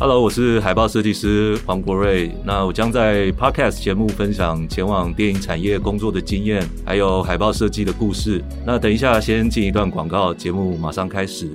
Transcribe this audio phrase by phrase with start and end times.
[0.00, 2.34] Hello，我是海报设计师黄国瑞。
[2.42, 8.42] 那我将在 Podcast 节目分享前往电影产业工作的经验，还有海报设计的故事。
[8.64, 11.50] 那等一下先进一段广告，节目马上开始。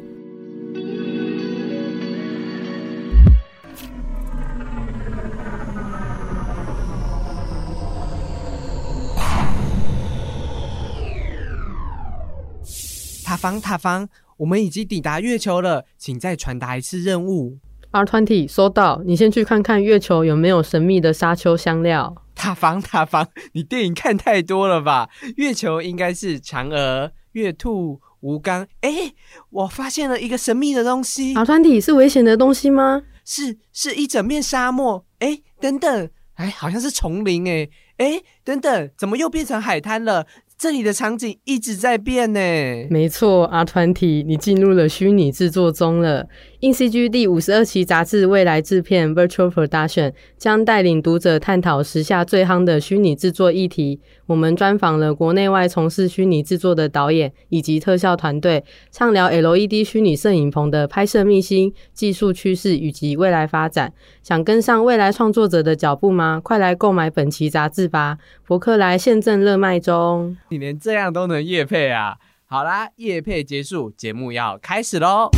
[13.24, 14.08] 塔防，塔防，
[14.38, 17.58] 我们已经抵达月球了，请再传达一次任务。
[17.96, 22.13] R Twenty 收到，你先去看看月球有没有神秘的沙丘香料。
[22.36, 25.09] 塔防，塔防，你电影看太多了吧？
[25.38, 28.67] 月球应该是嫦娥、月兔、吴刚。
[28.81, 29.13] 哎，
[29.50, 31.34] 我发现了一个神秘的东西。
[31.36, 33.03] R Twenty 是危险的东西吗？
[33.23, 35.05] 是，是一整面沙漠。
[35.20, 37.48] 哎，等等，哎，好像是丛林。
[37.48, 40.27] 哎，哎，等等，怎么又变成海滩了？
[40.58, 42.40] 这里的场景一直在变呢。
[42.90, 46.28] 没错，阿团体，你进入了虚拟制作中了。
[46.62, 54.00] In CG 第五十二期杂志未来制片 Virtual Production 将带领读者探讨时下最夯的虚拟制作议题。
[54.28, 63.94] 我们专访了国内外从事虚拟制作的导演以及特效团队，畅聊 LED 虚拟摄影棚的拍摄秘辛、技术趋势以及未来发展。
[64.23, 66.42] 想跟上未来创作者的脚步吗？
[66.44, 68.18] 快来购买本期杂志吧！
[68.48, 70.36] 博客来现正热卖中。
[70.50, 72.16] 你连这样都能夜配啊？
[72.48, 75.30] 好啦，夜配结束，节目要开始喽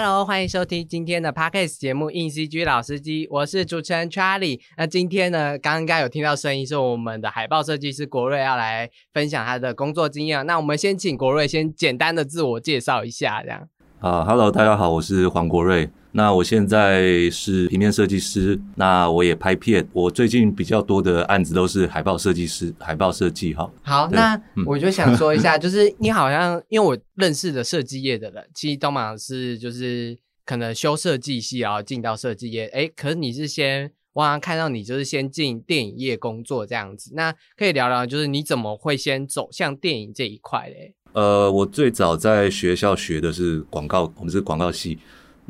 [0.00, 4.60] ！Hello，欢迎收听今天的 parkas 节目《硬 CG 老司机》，我是主持人 Charlie。
[4.76, 10.46] 那今天呢，刚刚有听到声音，是我们的海报设计师国瑞要来分享他的工作经验。
[10.46, 13.68] 那我们先请国瑞先简单的自我介绍一下，这样。
[13.98, 15.90] 啊，Hello，大家好，我是黄国瑞。
[16.18, 19.88] 那我现在是平面设计师，那我也拍片。
[19.92, 23.70] 我最近比较多的案子都是海报设计师，海报设计哈。
[23.82, 32.66] 好，那我就想说一下， 就是你好像因为我认识的设计业的人，其实都嘛是就是可能修设计系然后进到设计业。
[32.74, 37.12] 哎，可是你是先我好像看到你就是先进电影业工作这样子。
[37.14, 40.94] 那可以聊聊，就是你怎么会先走向电影这一块嘞？
[41.12, 44.98] 呃，我最早在学校学的是广告，我们是广告系。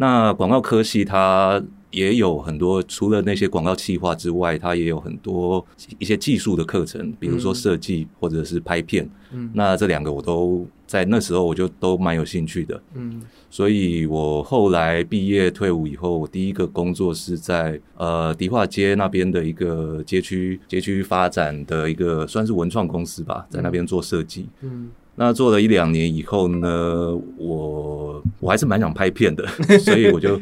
[0.01, 1.61] 那广告科系它
[1.91, 5.65] 也有很多，除了那些广告企划之外，它也有很多
[5.99, 9.09] 一些技术的课程，比如说设计或者是拍片。
[9.33, 12.81] 嗯，那这两个我都在那时候我就都蛮有兴趣的。
[12.95, 13.21] 嗯，
[13.51, 24.47] 所以我后来毕业退伍以后，我第一个工作是在呃迪化街那边的一个街区街区发展的一个算是文创公司吧，在那边做设计。
[24.61, 24.91] 嗯。
[25.19, 29.45] 那做了一两年以后呢，我我还是蛮想拍片的，
[29.81, 30.41] 所以我就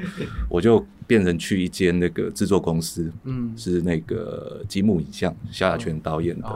[0.50, 6.48] 我就变成去一间那个制作公司，嗯，是那个积木影像萧亚全导演的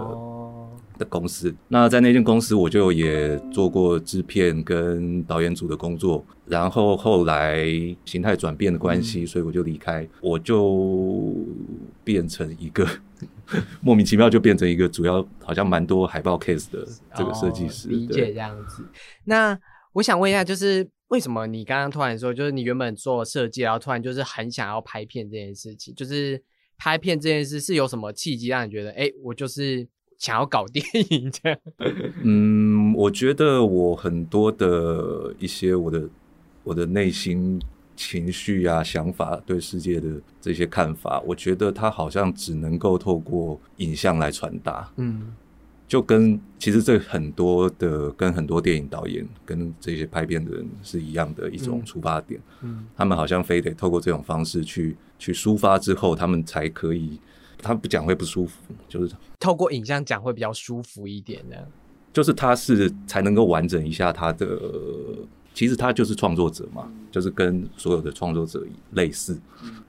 [0.98, 1.54] 的公司。
[1.68, 6.22] 那在那间公司，我就也做过制片跟导演组的工作。
[6.46, 7.64] 然后后来
[8.04, 11.34] 形态转变的关系，所以我就离开，我就
[12.04, 12.86] 变成一个。
[13.80, 18.84] 莫名其妙就变成一个主要好像蛮多海报 case 的这个设计师，理解这样子。
[19.24, 19.58] 那
[19.92, 26.42] 我想问一下，就是为什么你刚刚突然说，就是你原本做设计，然后突然就是很想要拍片这件事情，就是
[26.78, 29.86] 拍片这件事是有什么契机让你觉得，哎，我就是
[30.18, 31.58] 想要搞电影这样？
[32.22, 36.08] 嗯，我觉得我很多的一些我的
[36.62, 37.60] 我的内心。
[38.02, 40.08] 情绪啊，想法对世界的
[40.40, 44.90] 这些看法，我觉得他好像只能够透过影像来传达。
[44.96, 45.34] 嗯，
[45.86, 52.40] 就跟其实这很多的跟很多电影导演跟这些拍片的人是一样的一种出发点。
[52.62, 57.20] 嗯，他们好像非得透过这种方式去去抒发之后，他们才可以。
[57.62, 61.68] 他不讲会不舒服，就是透过影像讲会比较舒服一点的。
[62.14, 64.58] 就是他是才能够完整一下他的。
[65.60, 69.38] 其实他就是创作者嘛，就是跟所有的创作者类似，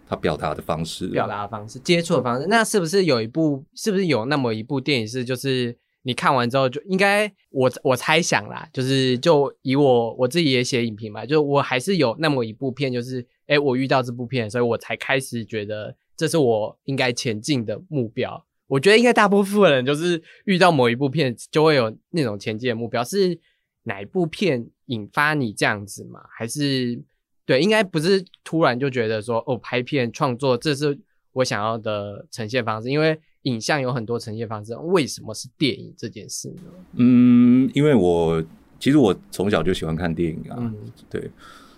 [0.05, 2.45] 他表达的方式、表达的方式、接触的方式。
[2.49, 3.63] 那是不是有一部？
[3.73, 18.45] 是不是有那么一部电影是，就是你看完之后就应该我我猜想啦，就是就以我我自己也写影评嘛，就我还是有那么一部片，就是哎，我遇到这部片，所以我才开始觉得这是我应该前进的目标。
[18.67, 23.39] 我觉得应该大部分人就是遇到某一部片就会有那种前进的目标是。
[23.83, 26.21] 哪一部片引发你这样子嘛？
[26.29, 27.01] 还是
[27.45, 30.97] 对，应该不是突然就觉得说哦，拍片创作这是
[31.33, 32.89] 我想要的呈现方式。
[32.89, 36.63] 因为影像有很多呈现方式，为什么是电影这件事呢？
[36.93, 38.43] 嗯，因为我
[38.79, 40.73] 其实我从小就喜欢看电影啊，
[41.09, 41.29] 对，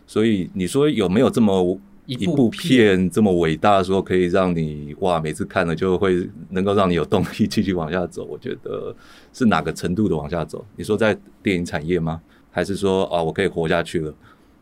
[0.05, 1.79] 所以你说有没有这么
[2.13, 8.25] 一一部片这么伟大，的时候可以让你哇，每次看了就会能够让你有动力继续往下走。
[8.25, 8.95] 我觉得
[9.33, 10.65] 是哪个程度的往下走？
[10.75, 12.21] 你说在电影产业吗？
[12.51, 14.13] 还是说啊，我可以活下去了？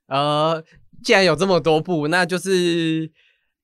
[0.07, 0.63] 呃，
[1.03, 3.09] 既然有这么多部，那就是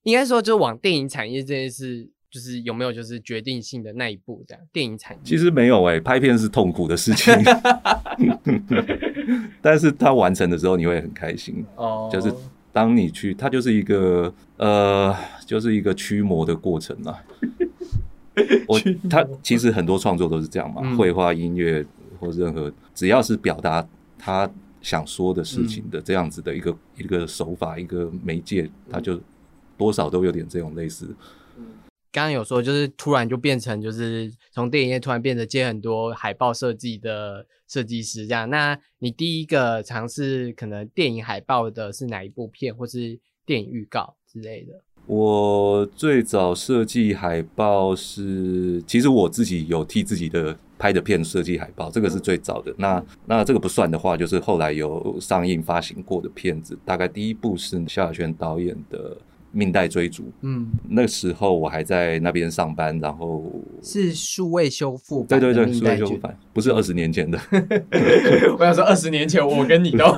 [0.03, 4.43] 应该说，就往电影产业这件事，就是有没有就是决定性的那一步？
[4.47, 7.33] 这样，电影产业其实没有哎、拍片是痛苦的事情，
[9.61, 11.65] 但是它完成的时候你会很开心。
[11.75, 12.33] 哦，就是
[12.71, 15.15] 当你去，它就是一个呃，
[15.45, 17.17] 就是一个驱魔的过程啊。
[18.67, 18.79] 我
[19.09, 21.83] 他其实很多创作都是这样嘛，嗯绘画、音乐
[22.19, 23.83] 或任何只要是表达
[24.17, 24.47] 他
[24.81, 29.19] 想说的事情的这样子的一个、一个手法、一个媒介，它就
[29.75, 31.07] 多少都有点这种类似。
[32.11, 38.49] 刚刚有说，就是突然就变成就是从电影业突然变得接很多海报设计的设计师这样。
[38.49, 44.81] 那你第一个尝试可能电影海报的是哪一部片，或是电影预告之类的？
[45.05, 52.75] 我最早设计海报是，其实我自己有替自己的拍的片设计海报，这个是最早的。
[52.77, 59.15] 那那这个不算的话，就是后来有上映发行过的片子，大概第一部是萧亚轩导演的
[59.57, 63.43] 《命带追逐》，嗯，那时候我还在那边上班，然后
[63.81, 67.39] 是数位修复对对对，数位修复版不是二十年前的，
[68.59, 70.05] 我想说，二十年前我跟你都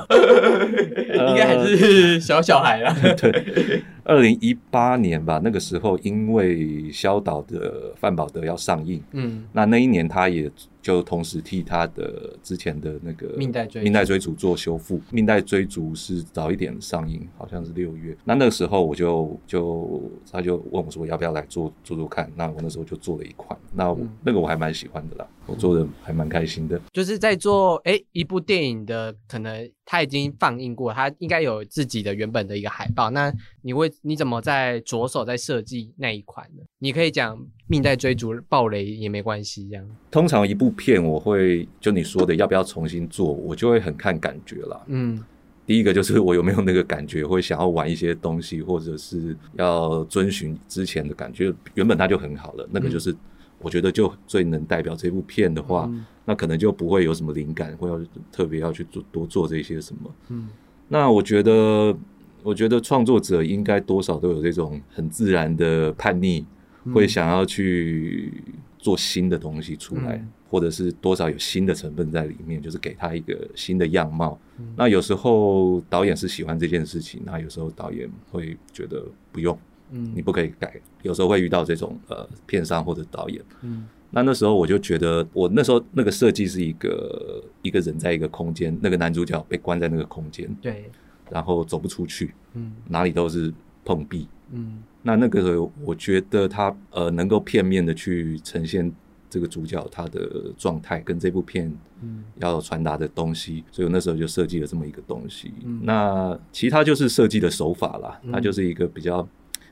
[1.30, 2.94] 应该还是小小孩了。
[3.16, 10.50] 对，二零一八年吧，那个时候因为肖导的范宝德要上映，嗯，那那一年他也
[10.82, 15.00] 就同时替他的之前的那个命带追逐命带追逐做修复。
[15.10, 18.16] 命带追逐是早一点上映，好像是六月。
[18.24, 22.30] 那那个时候我就就他就问我说要不要来做做做看。
[22.34, 26.80] 那我那时候就做了一款，那那个我还蛮喜欢的啦，我做的还蛮开心的。
[26.92, 33.10] 就是在做诶一部电影的，可能它已经放映过，它应该有自己的原本的一个海报。
[33.10, 33.32] 那
[33.62, 36.62] 你会你怎么在着手在设计那一款呢？
[36.78, 39.84] 你可以讲命在追逐暴雷也没关系，这样。
[40.10, 44.80] 通常一部片我会就你说的要不要重新做，我就会很看感觉啦。
[44.86, 45.22] 嗯
[45.66, 51.54] 第一个就是我有没有那个感觉，会想要玩一些东西，或者是要遵循之前的感觉。
[51.74, 53.14] 原本它就很好了，那个就是
[53.62, 56.04] 我觉得就最能代表这部片的话，嗯。
[56.24, 60.14] 那可能就不会有什么灵感，会要特别要去做多做这些什么。
[60.28, 60.48] 嗯。
[60.88, 61.96] 那我觉得，
[62.42, 66.44] 我觉得创作者应该多少都有这种很自然的叛逆，
[66.84, 66.92] 嗯。
[66.92, 68.32] 会想要去
[68.78, 70.28] 做新的东西出来，嗯。
[70.48, 74.38] 或者是多少有新的成分在里面，就是给他一个新的样貌。
[74.58, 74.66] 嗯。
[74.76, 79.56] 那有时候导演是喜欢这件事情，那有时候导演会觉得不用，
[79.90, 80.80] 嗯你不可以改。
[81.02, 83.42] 有时候会遇到这种呃片商或者导演。
[83.62, 90.90] 嗯那那时候我就觉得，我那时候那个设计是一个一个人在一个空间，那个男主角被关在那个空间，对，
[91.30, 93.54] 然后走不出去，嗯哪里都是
[93.84, 94.26] 碰壁。
[94.52, 98.92] 嗯那那个时候我觉得他呃能够片面的去呈现
[99.30, 101.72] 这个主角他的状态跟这部片
[102.02, 105.54] 嗯要传达的东西，所以我那时候就设计了这么一个东西。
[105.64, 109.26] 嗯那其他就是设计的手法啦，嗯它就是一个比较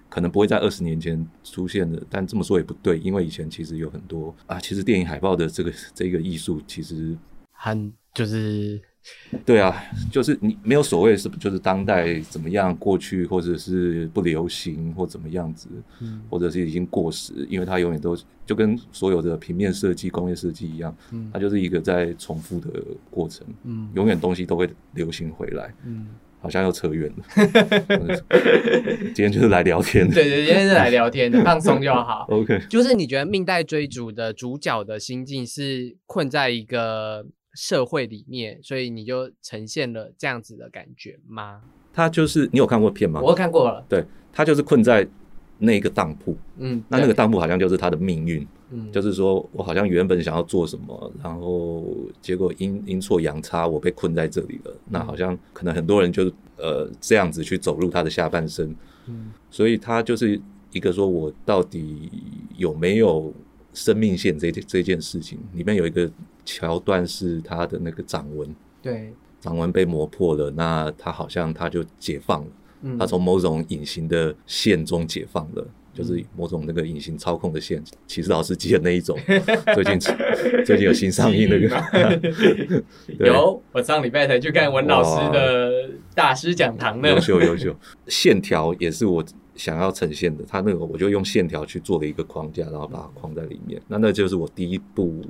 [0.08, 7.16] 可能不会在二十年前出现的，但这么说也不对，因为以前其实有很多啊，其实电影海报的这个这个艺术其实
[7.52, 8.80] 很就是
[9.46, 9.74] 对啊，
[10.10, 15.68] 就是你没有所谓是就是当代怎么样过去，或者是不流行或怎么样子，
[16.00, 22.70] 嗯或者是已经过时，因为它永远都就跟所有的平面设计、工业设计一样，嗯它就是一个在重复的
[23.10, 25.72] 过程，嗯永远东西都会流行回来。
[25.84, 26.08] 嗯，
[26.40, 27.24] 好像又扯远了，
[29.14, 30.14] 今天就是来聊天的。
[30.14, 32.26] 对对，今天是来聊天的，放松就好。
[32.30, 41.62] OK，就是你觉得命带追逐的主角的心境是困在一个社会里面，所以你就呈现了这样子的感觉吗？
[41.92, 43.20] 他就是你有看过片吗？
[43.20, 45.06] 我看过了，对他就是困在
[45.58, 51.86] 那个当铺，嗯，那那个，当铺好像就是他的命运，嗯，就是说我好像原本想要做什么，然后
[52.20, 54.76] 结果阴阴错阳差，我被困在这里了。
[54.90, 58.74] 那好像可能很多人就呃这样子去走入他的下半生，
[59.06, 59.32] 嗯。
[59.50, 60.38] 所以他就是
[60.72, 62.10] 一个说我到底
[62.56, 63.32] 有没有
[63.72, 66.10] 生命线这这件事情，里面有一个
[66.44, 72.50] 桥段是他的那个掌纹，对，掌纹被磨破了，那他好像他就解放了，
[72.82, 72.98] 嗯。
[72.98, 75.66] 他从某种隐形的线中解放了。
[75.98, 79.18] 就是某种那个隐形操控的线，骑士老司机的那一种，
[79.74, 79.98] 最近
[80.64, 82.84] 最近有新上映那个，
[83.26, 87.20] 有，我上礼拜才去看文老师的大师讲堂呢优。
[87.20, 87.74] 秀优秀，
[88.06, 89.24] 线条也是我
[89.56, 90.44] 想要呈现的。
[90.46, 93.82] 它那个我就用线条去做了一个框架，然后把它框在里面。
[93.88, 95.20] 那那就是我第一部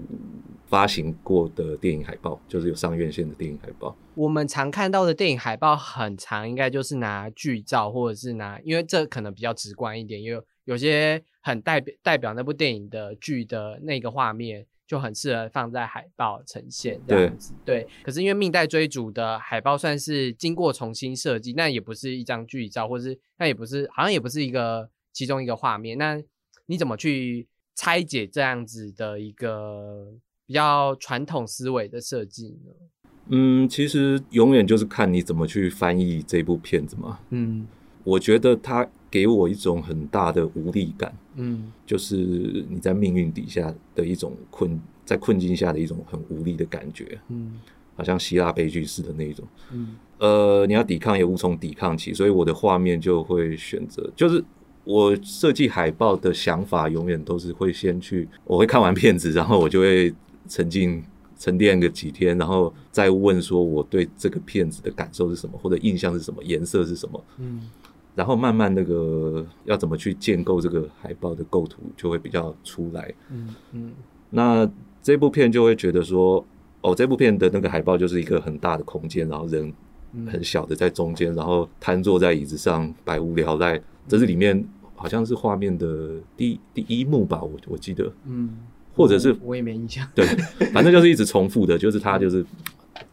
[0.67, 3.97] 发行过的电影海报，就是有上院线的电影海报。
[4.15, 17.55] 我们常看到的电影海报很长，应该就是拿剧照，或者是拿，因为这可能比较直观一点，因为有些很代表代表那部电影的剧的那个画面，就很适合放在海报呈现这样子。
[17.65, 25.97] 对，可是因为命带追逐的海报算是经过重新设计，那也不是一张剧照，或者是那也不是，好像也不是一个其中一个画面。
[25.97, 26.23] 那
[26.67, 30.13] 你怎么去拆解这样子的一个
[30.47, 32.73] 比较传统思维的设计呢？
[33.31, 37.21] 嗯，其实永远就是看你怎么去翻译这部片子嘛。
[37.31, 37.67] 嗯
[38.09, 41.71] 我觉得它给我一种很大的无力感，嗯。
[41.87, 42.17] 就是
[42.69, 47.61] 你在命运底下的一种困，在困境下的一种很无力的感觉，嗯。
[47.97, 49.45] 好像希腊悲剧式的那一种。
[49.73, 49.97] 嗯。
[50.19, 54.43] 呃，你要抵抗也无从抵抗起，所以我的画面就会选择，就是
[54.85, 60.15] 我设计海报的想法永远都是会先去，我会看完片子，然后我就会
[60.49, 61.03] 沉浸
[61.39, 67.63] 沉淀个几天，然后再问说我对这个片子的感受是什么，或者印象是什么，颜色是什么，嗯
[68.19, 73.15] 然后慢慢那个要怎么去建构这个海报的构图就会比较出来。
[73.31, 73.93] 嗯嗯
[74.29, 74.69] 那
[75.01, 76.45] 这部片就会觉得说，
[76.81, 79.73] 哦，这部片的那个海报就是一个很大的空间，然后人
[80.15, 83.81] 嗯很小的在中间，然后瘫坐在椅子上，百无聊赖。
[84.09, 88.51] 这是里面好像是画面的第第一幕吧，我我记得，嗯，
[88.97, 90.05] 或者是我我也没印象。
[90.13, 90.27] 对，
[90.73, 92.45] 反正就是一直重复的，就是他就是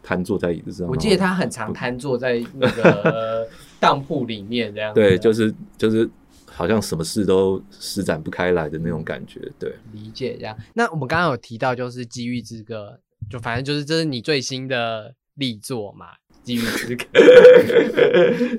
[0.02, 0.88] 瘫坐在椅子上。
[0.88, 3.46] 我记得他很常瘫坐在那个
[3.78, 5.00] 当铺里面这样子。
[5.00, 6.08] 对，就是就是
[6.46, 9.74] 好像什么事都施展不开来的那种感觉，对。
[9.92, 10.56] 理解这样。
[10.74, 16.06] 那我们刚刚有提到，就是《机遇之歌》，就反正就是这是你最新的力作嘛，
[16.42, 17.04] 《机遇之歌》。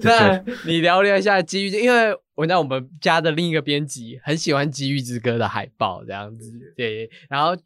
[0.04, 7.10] 那你聊聊一下《机遇》，因为我知道我们家的另一个编辑很喜欢《机遇之歌》的海报这样子，对。
[7.30, 7.56] 然后《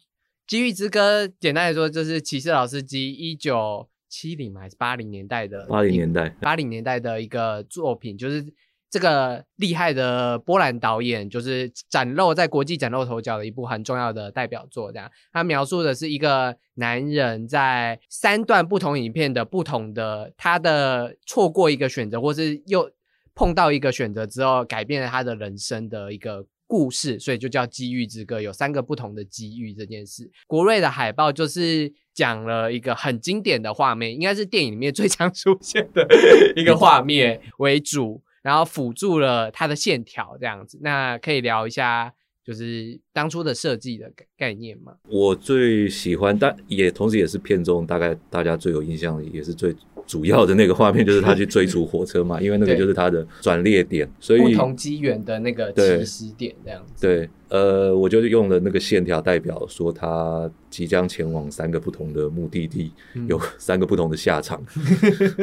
[0.46, 8.44] 机遇之歌》简单来说就是骑士老司机一九七零还是八零年代的八零年代，八零年代的一个作品，就是
[8.90, 14.92] 这个厉害的波兰导演，就是崭露在国际崭露头角的一部很重要的代表作。
[14.92, 22.90] 这样，他描述的是一个男人在三段不同影片的不同的他的错过一个选择，或是又
[23.34, 26.44] 碰到一个选择之后，改变了他的人生的一个。
[26.72, 30.30] 故事，所以就叫《机遇之歌》，有三个不同的机遇这件事。
[30.46, 36.08] 国瑞的海报就是讲了一个很经典的画面，应该是电影里面最常出现的
[36.56, 40.78] 一个画面为主，然后辅助了它的线条这样子。
[40.80, 42.14] 那可以聊一下，
[42.44, 44.94] 就是当初的设计的概概念嘛？
[45.08, 49.74] 我最喜欢，但也同时也是片中大概大家最有印象，也是最
[50.06, 57.06] 主要的那个画面，就是他去追逐火车嘛，因为那个就是他的转列点，所以不同机缘的那个起始点这样子。
[57.06, 64.60] 对，呃，我就用了那个线条代表说他即将前往三个不同的目的地，嗯有 三个不同的下场。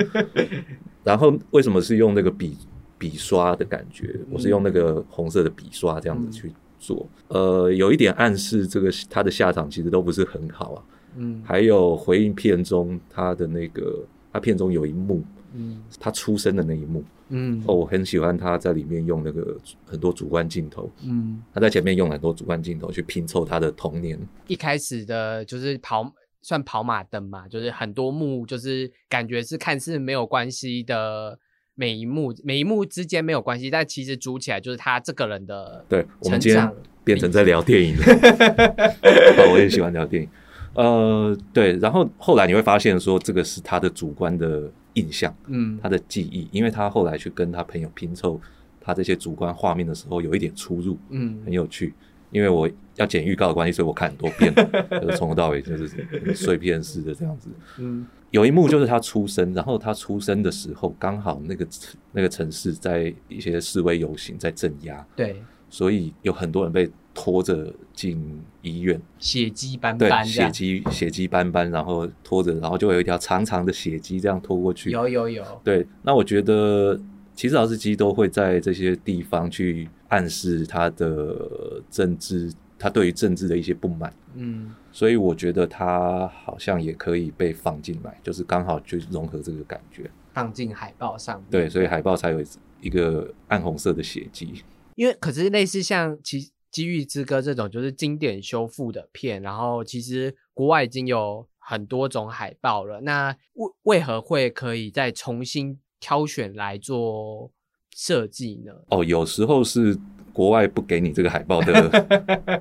[1.05, 2.57] 然后为什么是用那个笔
[2.97, 4.19] 笔刷的感觉？
[4.29, 10.83] 我是用那个红色的笔刷这样子去做，呃，有一点暗示这个他的下场其实都不是很好啊。
[11.15, 24.17] 嗯还有回应片中他的那个，他片中有一幕，嗯他出生的那一幕，嗯哦，我很喜欢他在里面用那个很多主观镜头，嗯，他在前面用很多主观镜头去拼凑他的童年。
[24.47, 31.37] 一开始的就是跑算跑马灯嘛，就是很多幕，就是感觉是看似没有关系的。
[31.79, 36.71] 每一幕每一幕之间没有关系，但其实组起来就是他这个人的对我们成今天
[37.05, 38.03] 变成在聊电影了，
[39.39, 40.27] 啊，我也喜欢聊电影。
[40.73, 48.39] 呃，对，然后后来你会发现说，这个是他的主观的印象，嗯他的记忆，因为他后来去跟他朋友拼凑
[48.81, 51.93] 他这些主观画面的时候，有一点出入，嗯很有趣。
[52.31, 54.53] 因为我要剪预告的关系，所以我看很多遍，
[55.01, 55.87] 就是从头到尾就是
[56.35, 57.49] 碎片式的这样子。
[57.79, 61.67] 嗯有一幕就是他出生，然后他出生的时候刚好那个
[62.11, 74.91] 那个城市在一些示威游行在镇压，对，所以有很多人被拖着进医院，血迹斑，斑对，血迹血迹斑斑，然后拖着，然后就有一条长长的血迹这样拖过去。
[74.91, 76.99] 有有有，对，那我觉得
[77.33, 84.13] 其实老司机都会在这些地方去暗示他的政治，他对于政治的一些不满。
[84.35, 90.09] 嗯所以我觉得它好像也可以被放进来，就是刚好去融合这个感觉。
[90.33, 91.43] 放进海报上。
[91.49, 92.43] 对，所以海报才有
[92.81, 94.63] 一个暗红色的血迹。
[94.95, 103.01] 因为可是类似像《奇机遇之歌》这种就是经典修复的片，然后其实国外已经有很多种海报了。
[103.01, 107.51] 那为为何会可以再重新挑选来做
[107.95, 108.71] 设计呢？
[108.89, 109.97] 哦，有时候是
[110.31, 111.89] 国外不给你这个海报的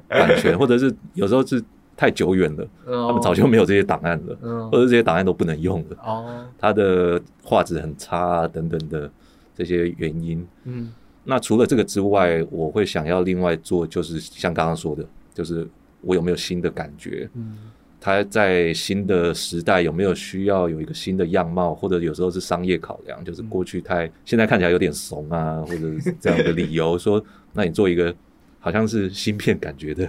[0.09, 1.63] 版权， 或者是有时候是
[1.99, 4.71] 太久远了，他他们早就没有这些档案了，嗯。
[4.71, 6.47] 或者这些档案都不能用了，哦。
[6.57, 9.11] 它的画质很差啊等等的
[9.53, 10.47] 这些原因。
[10.63, 10.93] 嗯。
[11.25, 15.67] 那除了这个之外，我会想要另外做，就是像刚刚说的，就是
[16.01, 17.29] 我有没有新的感觉？
[17.35, 17.59] 嗯。
[18.01, 27.21] 它在新的时代有没有需要有一个新的样貌，或者有时候是商业考量，就是过去太现在看起来有点怂啊，或者是这样的理由， 说
[27.53, 28.15] 那你做一个
[28.61, 30.09] 好像是芯片感觉的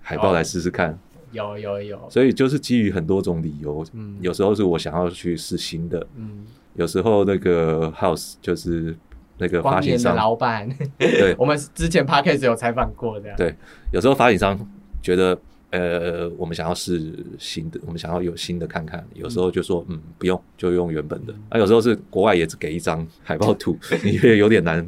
[0.00, 0.96] 海报来试试看。
[1.34, 2.00] 有有有。
[2.08, 4.16] 所以就是基于很多种理由，嗯。
[4.22, 6.46] 有时候是我想要去试新的，嗯。
[6.74, 8.96] 有时候那个 House 就是
[9.38, 11.34] 那个发行商，老板，对。
[11.38, 13.54] 我们之前 podcast 有采访过的，对，
[13.92, 14.58] 有时候发行商
[15.02, 15.38] 觉得，
[15.70, 21.32] 呃，我们想要试新的，我们想要有新的看看，有时候就说，嗯，不用，就用原本的。
[21.32, 21.42] 嗯。
[21.50, 24.84] 啊，有时候是国外也只给一张海报图， 你也有点难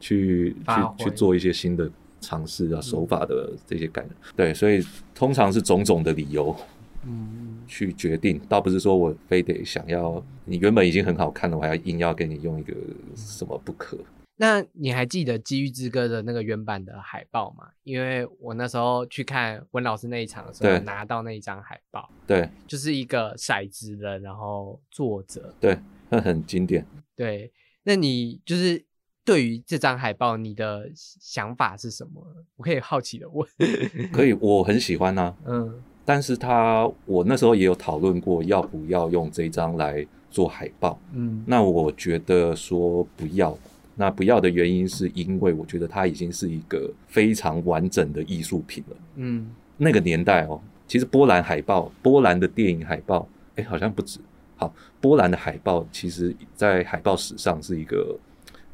[0.00, 0.54] 去
[0.98, 1.88] 去去做一些新的
[2.22, 4.08] 尝试啊，手法的这些感。
[4.34, 4.82] 对，所以
[5.14, 6.56] 通常是种种的理由
[7.04, 12.72] 嗯去决定，倒不是说我非得想要你原本已经很好看了，我还要硬要给你用一个
[13.16, 13.98] 什么不可。
[14.36, 17.68] 那你还记得《机遇之歌》的那个原版的海报吗？
[17.84, 25.54] 因为我那时候去看温老师那一场的时候，拿到那一张海报，对就是一个骰子的，然后作者。
[25.60, 26.84] 对，那很经典。
[27.14, 27.52] 对，
[27.84, 28.84] 那你就是
[29.24, 32.22] 对于这张海报，你的想法是什么？
[32.56, 33.46] 我可以好奇的问。
[34.12, 40.98] 可以，我很喜欢呐、嗯但是他，我那时候也有讨论过要不要用这张来做海报。
[41.12, 43.56] 嗯那我觉得说不要，
[43.94, 48.96] 那不要的原因是因为我觉得它已经是一个非常完整的艺术品了。
[49.14, 54.18] 嗯那个年代哦，其实波兰海报，波兰的电影海报，哎，好像不止。
[54.56, 58.18] 好，波兰的海报其实在海报史上是一个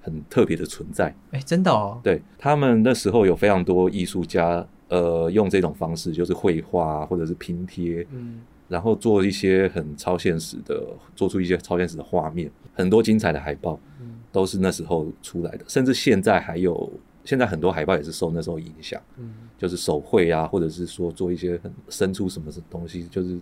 [0.09, 1.15] 很特别的存在。
[1.33, 2.01] 哎，真的哦。
[2.03, 10.83] 对他们那时候有非常多艺术家，呃，用这种方式，就是绘画啊或者是拼贴，嗯然后做一些很超现实的，
[11.15, 16.91] 做出一些超现实的画面，很多精彩的海报嗯都是那时候出来的，甚至现在还有，
[17.25, 23.39] 现在很多海报也是受那时候影响，嗯就是手绘啊，或者是说做一些很生出什么东西，就是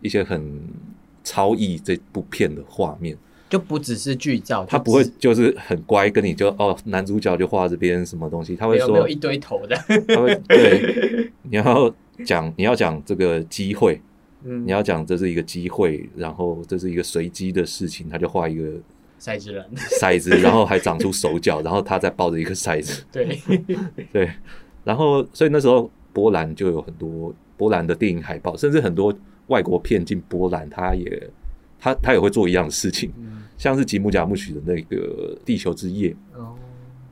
[0.00, 0.60] 一些很
[1.24, 3.16] 超意这部片的画面。
[3.50, 9.76] 就不只是剧照，他不会就是很乖，跟你就哦，男主角就画这边什么东西，他会说没有没有一堆头的。
[10.08, 14.00] 他会对， 你要讲你要讲这个机会，
[14.42, 18.64] 嗯你要讲这是一个机会，然后这是一个随机的事情，他就画一个
[19.20, 19.64] 骰子人，
[20.00, 23.40] 骰子，然后还长出手脚，然后他再抱着一个骰子，对，
[24.12, 24.30] 对，
[24.82, 29.14] 然后所以那时候波兰就有很多波兰的电影海报，甚至很多
[29.46, 31.30] 外国片进波兰，他也
[31.78, 36.54] 他他也会做一样的事情，嗯像是吉姆贾木许的那个《地球之夜》，哦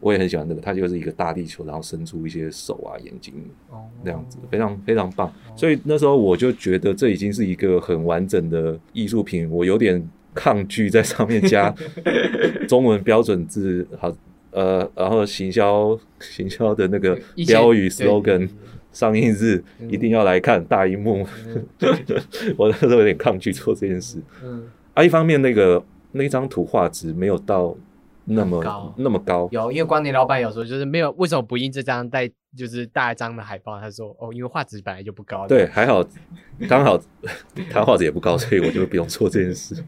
[0.01, 3.33] 我也很喜欢那个，它就是一个大地球，然后伸出一些手啊、眼睛
[3.71, 5.33] 哦那样子，非常非常棒。
[5.55, 11.73] 所以那时候我就觉得这已经是一个很完整的艺术品，我有点抗拒在上面加
[12.67, 14.13] 中文标准字，好
[14.51, 18.49] 呃，然后行销行销的那个标语 slogan。
[18.93, 21.27] 上映日嗯一定要来看大荧幕，
[22.59, 24.19] 我那时候有点抗拒做这件事。
[24.45, 27.75] 嗯，啊，一方面那个那张图画质没有到
[28.25, 33.81] 那么高那么高，有，因为光年老板有说就是没有为什么不印这张带就是大张的海报？
[33.81, 35.49] 他说哦，因为画质本来就不高。
[35.49, 36.07] 对，，还好，
[36.69, 37.01] 刚好
[37.71, 39.83] 他画质也不高，所以我就不用做这件事。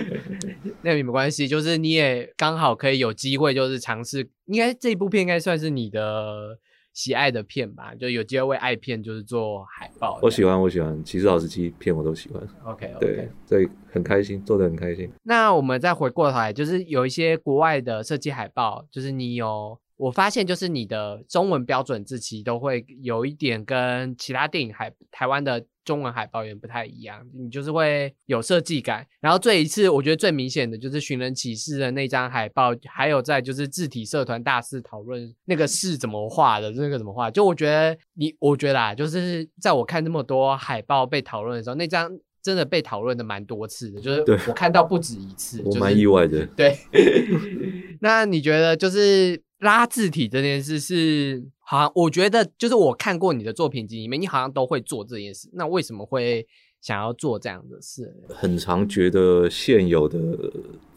[0.82, 4.28] 那也没关系，就是你也刚好可以有机会，就是尝试。
[4.46, 6.58] 应该这部片应该算是你的
[6.92, 7.94] 喜爱的片吧？
[7.94, 10.18] 就有机会为爱片就是做海报。
[10.22, 15.10] 我喜欢，我喜欢《其实老司机》片我都喜欢，OK 对所以很开心，做的很开心。
[15.22, 29.06] 那我们再回过头来，就是有一些国外的设计海报，就是你有，我发现就是你的中文标准字其实都会有一点跟其他电影海台湾的中文海报有点不太一样，你就是会有设计感。
[29.20, 37.30] 然后这一次我觉得最明显的就是寻人启事的那张海报，还有在就是字体社团大肆讨论那个是怎么画的，那个怎么画。
[37.30, 42.10] 就我觉得你，我觉得啊，就是在我看那么多海报被讨论的时候，那张。
[42.44, 46.44] 真的被讨论的蛮多次的，就是我看到不止一次， 就是我蛮意外的。
[46.56, 46.76] 对，
[48.02, 51.92] 那你觉得就是拉字体这件事是好像？
[51.94, 55.48] 我觉得就是我看过你的作品集里面，你好像都会做这件事。
[55.52, 56.46] 那为什么会
[56.80, 58.14] 想要做这样的事？
[58.28, 60.20] 很常觉得现有的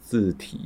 [0.00, 0.58] 字体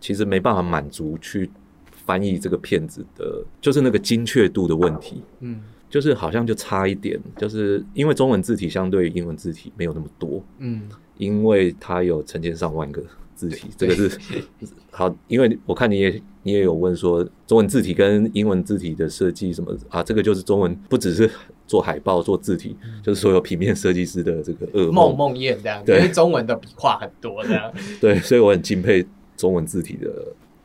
[0.00, 1.50] 其实没办法满足去
[1.92, 5.22] 翻译这个片子的，就是那个精确度的问题。
[5.40, 13.00] 嗯就是好像就差一点，就是因为中文字体相对于英文字体没有那么多，嗯因为它有成千上万个
[13.34, 14.10] 字体，这个是
[14.90, 21.28] 好，因为我看你也你也有问说中文字体跟英文字体的设计什么啊，这个就是中文不只是
[21.66, 25.34] 做海报做字体，就是所有平面设计师的这个噩梦梦。
[25.34, 27.72] 魇这样，因对为中文的笔画很多这样。
[28.00, 29.04] 对，所以我很敬佩
[29.36, 30.08] 中文字体的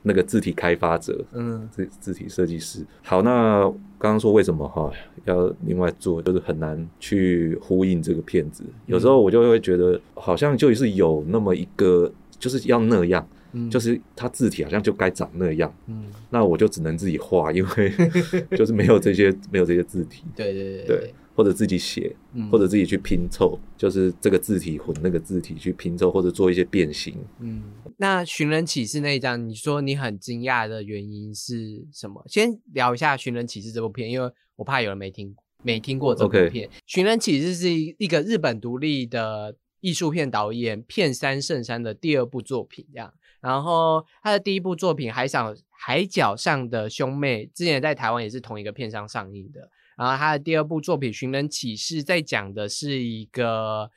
[0.03, 1.25] 那个字体开发者。
[1.33, 2.85] 嗯，字字体设计师。
[3.01, 3.61] 好，那
[3.97, 4.91] 刚刚说为什么哈
[5.25, 8.63] 要另外做，就是很难去呼应这个片子。
[8.85, 15.71] 有时候我就会觉得，好像就是有那么一个，就是要那样，嗯就是它字体好像就该长那样。
[15.87, 17.93] 嗯，那我就只能自己画，因为
[18.57, 27.13] 就是没有这些没有这些字体，对对对对，或者自己写，嗯或者自己去拼凑，就是这个字体混那个字体去拼凑，或者做一些变形。
[27.39, 27.63] 嗯，
[27.97, 32.23] 那寻人启事那一张，你说你很惊讶的原因是什么？
[32.27, 36.69] 先聊一下《寻人启事》这部片，因为我怕有人没听没听过这部片。
[36.85, 43.13] 寻人启事》是一一个日本独立的艺术片导演片山圣山的第二部作品，这样。
[43.41, 49.69] 然后他的第一部作品《海上海角上的兄妹》之前在台湾也是同一个片商上映的。
[49.97, 53.89] 然后他的第二部作品《寻人启事》在讲的是一个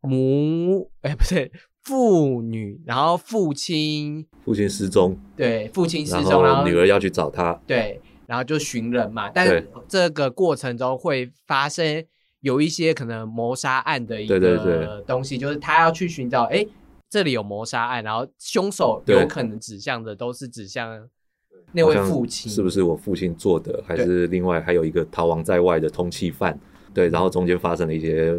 [0.00, 1.50] 母，哎，不对，
[1.82, 9.28] 父女，然后父亲父亲失踪，对父亲失然踪，然后后女儿要去找他，对，然后就寻人嘛。
[9.30, 12.04] 但对这个过程中会发生
[12.40, 16.66] 有一些可能谋杀案的一对对对个东西，就是他要去寻找，哎，
[17.08, 21.08] 这里有谋杀案，然后凶手有可能指向的都是指向
[21.72, 26.58] 那位父亲，是不是我父亲做的，还是另外还有一个逃亡在外的通缉犯？
[26.92, 28.36] 对，然后中间发生了一些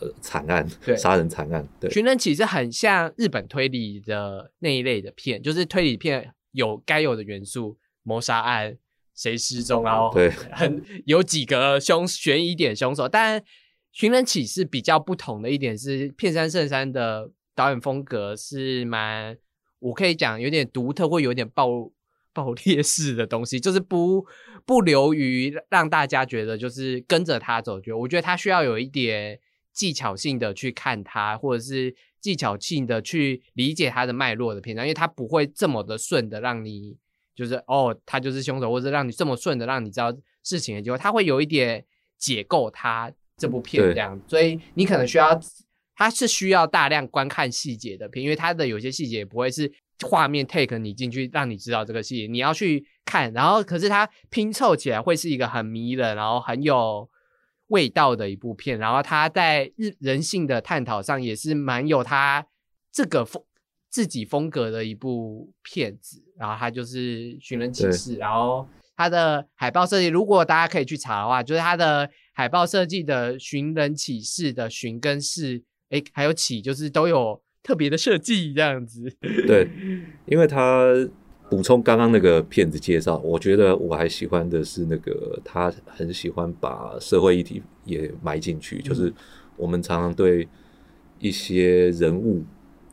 [0.00, 1.64] 呃惨案对， 杀人惨案。
[1.78, 8.76] 对，寻人启事很像日本推理的那一类的片，就是推理片有该有的元素，谋杀案、
[9.14, 13.08] 谁失踪，然后对 很有几个凶悬疑点凶手。
[13.08, 13.42] 但
[13.92, 19.36] 寻人启事比较不同的一点是，片山圣山的导演风格是蛮，
[19.80, 21.92] 我可以讲有点独特，或有点暴
[22.32, 24.24] 爆裂式的东西，就是不
[24.64, 27.78] 不流于让大家觉得就是跟着他走。
[27.78, 29.38] 就我觉得他需要有一点
[29.72, 36.96] 技巧性的去看他，或者是技巧性的去理解他的脉络的篇章，因为他不会这么的顺的让你
[37.34, 41.84] 就是哦，他就是凶手，或者让你这么顺的让你知道事情的结果，他会有一点
[42.18, 45.40] 解构他这部片这样，所以你可能需要。
[45.94, 57.08] 他是需要大量观看细节的片，因为他的有些细节不会是画面 take 你进去让你知道这个细节，你要去看，然后可是它拼凑起来会是一个很迷人，然后很有
[57.68, 62.44] 味道的一部片，然后他在日人性的探讨上也是蛮有他
[62.90, 63.44] 这个风
[63.92, 79.14] 自己风格的一部片子，然后它就是《寻人启事》，然后它的海报设计，如果大家可以去查的话，就是它的海报设计的《寻人启事》的“寻”跟“事”，诶，还有“启”，就是都有特别的设计这样子。
[79.46, 79.68] 对，
[80.24, 80.86] 因为他
[81.50, 89.12] 补充刚刚那个片子介绍，我觉得我还喜欢的是那个他很喜欢把社会议题也埋进去，就是
[89.58, 90.48] 我们常常对
[91.18, 92.42] 一些人物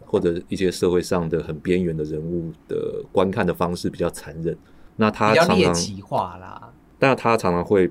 [0.10, 4.58] 或者一些社会上的很边缘的人物的观看的方式比较残忍，
[4.96, 7.90] 那他常常猎奇化啦，但他常常会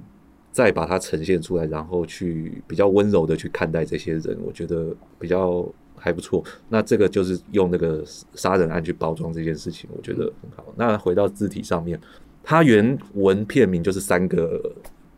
[0.50, 5.64] 再把它呈现出来，然后去比较温柔的去看待这些人，我觉得比较
[5.96, 6.42] 还不错。
[6.68, 8.02] 那这个就是用那个
[8.34, 10.64] 杀人案去包装这件事情，我觉得很好。
[10.76, 12.00] 那回到字体上面，
[12.42, 14.60] 它原文片名就是三个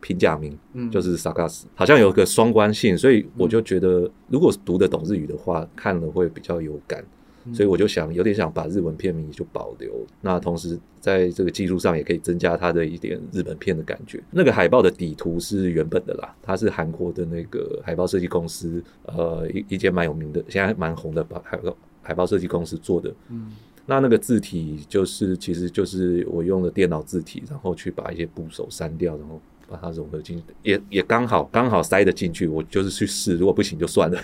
[0.01, 6.99] 平假名，嗯，就是 Sagas，好像有个双关性，所以我就觉得如果读得懂日语的话，看了会比较有感。
[7.01, 7.07] 嗯
[7.55, 14.21] 所以我就想有点想把日文片名就保留，那同时在这个技术上也可以增加它的一点日本片的感觉。
[14.29, 23.11] 那个海报的底图是原本的啦，它是韩国的那个海报设计公司，呃，一一间蛮有名的，现在蛮红的把海报海报设计公司做的。
[23.29, 23.51] 嗯
[23.87, 32.47] 那那个字体就是其实就是我用的电脑字体，然后去把一些部首删掉，然后把它融合进去，也也刚好刚好塞得进去。
[32.47, 34.19] 我就是去试，如果不行就算了。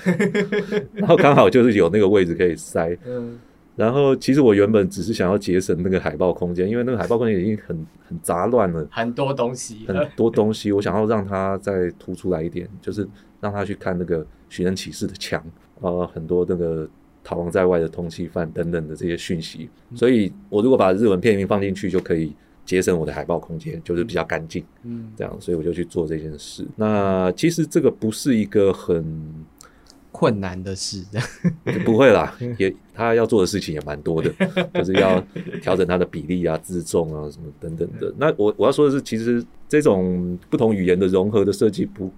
[0.93, 2.97] 然后刚好就是有那个位置可以塞。
[3.05, 3.39] 嗯
[3.77, 13.07] 然后其实我原本只是想要节省那个海报空间，因为那个海报空间已经很很杂乱了，很多东西，很多东西，我想要让它再突出来一点，就是
[13.39, 15.39] 让他去看那个寻人启事的墙，
[15.81, 16.89] 呃，很多那个
[17.23, 19.69] 逃亡在外的通缉犯等等的这些讯息。
[19.93, 22.35] 所以我如果把日文片名放进去，就可以
[22.67, 24.63] 节省我的海报空间，就是比较干净。
[24.83, 26.67] 嗯，这样，所以我就去做这件事。
[26.75, 29.33] 那其实这个不是一个很
[30.11, 31.03] 困难的事，
[31.85, 34.29] 不会啦，也他要做的事情也蛮多的，
[34.75, 35.23] 就是要
[35.61, 38.13] 调整它的比例啊、自重啊什么等等的。
[38.17, 42.11] 那我我要说的是，其实这种不同语言的融合的设计不，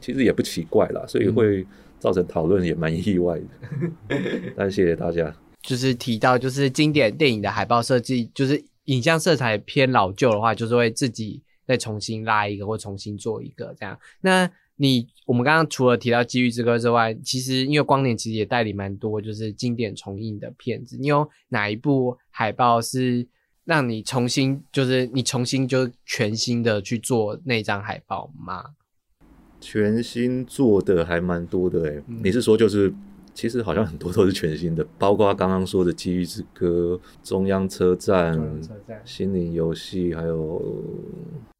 [0.00, 1.66] 其实也不奇怪啦，所以会
[1.98, 4.18] 造成讨论也蛮意外的。
[4.54, 5.34] 但谢谢大家。
[5.62, 13.98] 就是提到，就是经典电影的海报设计，就是影像色彩偏老旧的话，就是会自己再重新拉一个或重新做一个这样。
[14.20, 20.96] 那你我们刚刚除了提到《机遇之歌》之外，其实因为光年其实也代理蛮多就是经典重映的片子。
[20.96, 23.26] 你有哪一部海报是
[23.64, 28.64] 让你重新就是你重新就全新的去做那张海报吗？
[29.60, 32.92] 全新做的还蛮多的诶、嗯你是说就是
[33.34, 40.62] 其实好像很多都是全新的，包括刚刚说的《机遇之歌》、中央车站、车站心灵游戏，还有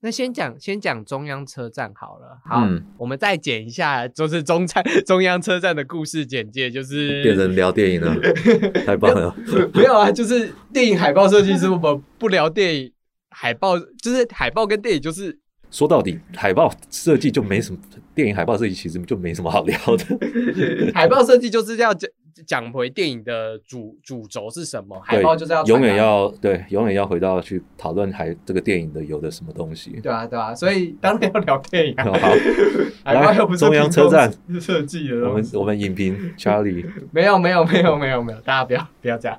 [0.00, 2.38] 那先讲先讲中央车站好了。
[2.44, 8.14] 好，嗯我们再剪一下，就是中站 中央车站的故事简介，就是变成聊电影了，
[8.86, 9.34] 太棒了！
[9.74, 12.92] 没有啊，就是电影海报设计师，我们不聊电影
[13.30, 15.38] 海报，就是海报跟电影就是
[15.70, 17.78] 说到底，海报设计就没什么，
[18.14, 20.04] 电影海报设计其实就没什么好聊的。
[20.94, 22.10] 海报设计就是要讲
[22.46, 29.90] 讲回电影的主主轴是什么，海对报就是要永远要对，永远要回到去讨论海这个电影的有的什么东西。
[30.02, 32.04] 对啊对啊，所以当然要聊电影啊。
[32.18, 32.30] 好，
[33.04, 39.38] 海报又不是中央车站设计的我们我们影评 Charlie， 没有没有没有没有没有，大家不要不要这样。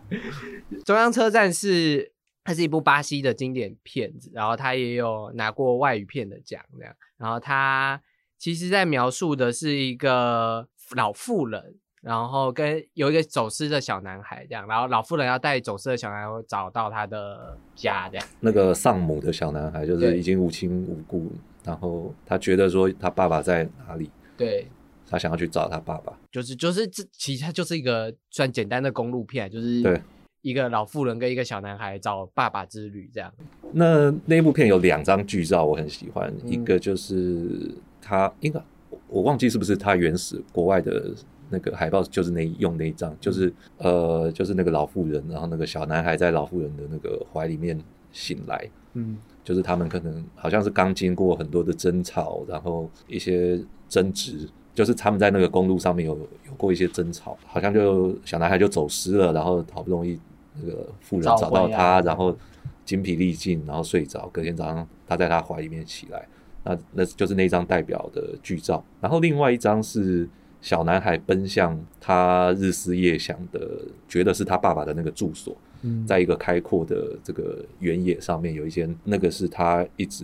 [0.86, 2.11] 中央车站是
[2.44, 6.96] 它是一部巴西的经典片子，然后它也有拿过外语片的奖，这样。
[7.18, 8.02] 然后它
[8.38, 18.28] 其实在描述的是一个老妇人，然后跟有一个走失的小男孩这样，然后老妇人要带走失的小男孩找到他的家这样。
[18.40, 21.32] 那个丧母的小男孩，就是已经无亲无故，
[21.64, 24.68] 然后他觉得说他爸爸在哪里，对，
[25.08, 26.18] 他想要去找他爸爸。
[26.32, 30.02] 就是就是这其实它就是一个算简单的公路片，就是对
[30.42, 33.32] 一个老妇人跟一个小男孩找爸爸之旅这样。
[33.72, 38.62] 那那部片有两张剧照，我很喜欢，嗯一个就是他应该
[39.08, 41.14] 我忘记是不是他原始国外的
[41.50, 47.80] 那个海报，就是那用那一张，就是呃就是那个老妇人，然后那个小男孩在老妇人的那个怀里面
[48.12, 60.20] 醒来，嗯就是他们可能好像是刚经过很多的争吵，然后一些争执，就是他们在那个公路上面有有过一些争吵，好像就小男孩就走失了，然后好不容易
[60.60, 62.38] 那个妇人找找到他，然后
[62.86, 66.28] 精疲力尽，然后睡着，隔天早上他在他怀里面起来，
[66.64, 70.30] 那那就是那张代表的剧照，然后另外一张是。
[70.64, 80.24] 小男孩奔向他日思夜想的，觉得是他爸爸的那个住所，嗯在一个开阔的这个原野上面，有一间那个是他一直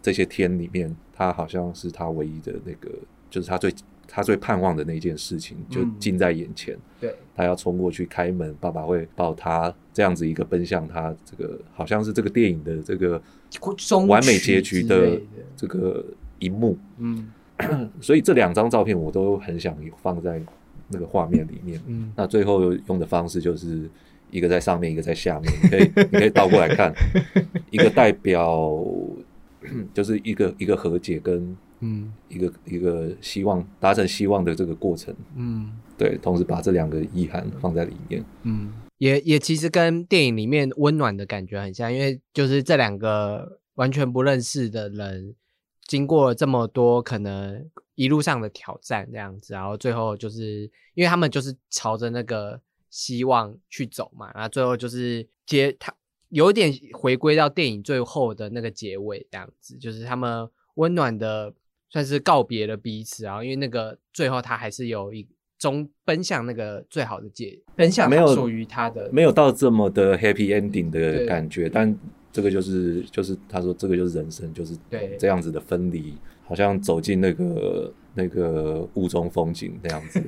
[0.00, 2.90] 这些天里面，他好像是他唯一的那个，
[3.28, 3.70] 就是他最
[4.06, 5.94] 他最盼望的那件事情，就嗯。
[5.98, 6.76] 近在眼前。
[7.00, 13.20] 对，他要冲过去开门，爸爸会抱他，这样子一个奔向他，这个好像是这个电影的这个
[13.76, 15.20] 终完美结局的
[15.56, 16.04] 这个
[16.38, 16.76] 一幕。
[16.98, 17.30] 嗯。
[18.00, 20.42] 所以这两张照片我都很想放在
[20.88, 21.80] 那个画面里面。
[21.86, 22.12] 嗯。
[22.16, 23.88] 那最后用的方式就是
[24.30, 26.92] 一个在上面，一个在下面，你可以 你可以倒过来看，
[27.70, 28.84] 一个代表
[29.94, 32.12] 就是一个一个和解跟嗯。
[32.28, 35.78] 一个一个希望达成希望的这个过程，嗯。
[35.96, 45.36] 对，同时把这两个遗憾放在里面，嗯，也也其实跟电影里面温暖的感觉很像，因为就是这两个完全不认识的人，
[45.86, 55.94] 经过了这么多可能一路上的挑战这样子，然后最后就是因为他们就是朝着那个希望去走嘛，然后最后就是接他
[56.30, 61.54] 有点回归到电影最后的那个结尾这样子，就是他们温暖的
[61.94, 65.24] 算是告别了彼此，然后因为那个最后他还是有一
[65.60, 71.96] 终奔向那个最好的结，奔向没有属于他的没有到这么的 happy ending 的感觉，但
[72.32, 80.20] 这个就是就是他说这个就是人生，就是对这样子的分离，好像走进那个那个雾中风景那样子，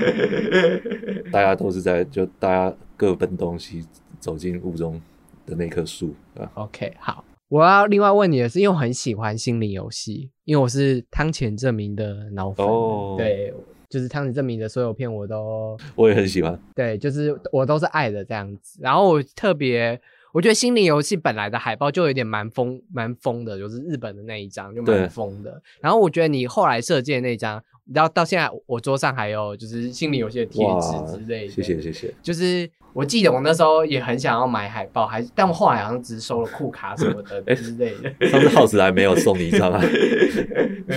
[1.32, 3.86] 大家都是在就大家各奔东西，
[4.20, 5.00] 走进雾中
[5.46, 6.44] 的那棵树啊。
[6.56, 7.24] OK，好。
[7.52, 13.52] 我要另外问你的是，因为我很喜欢心灵游戏，因为我是汤浅证明的脑粉，哦对，
[13.90, 18.78] 就是汤浅证明的所有片我都我也很喜欢，对，就是我都是爱的这样子。
[18.80, 20.00] 然后我特别，
[20.32, 25.60] 我觉得心灵游戏本来的海报就有点蛮疯蛮疯的，就是日本的那一张就蛮疯的。
[25.82, 27.62] 然后我觉得你后来设计的那张，
[27.94, 32.14] 到到现在我桌上还有就是心灵游戏的贴纸之类的，谢谢谢谢。
[32.22, 38.28] 就是我记得我那时候也很想要买海报，还但我后来好像只收了库卡什么的 哎之类的。
[38.28, 39.82] 上次耗子还没有送你一张啊，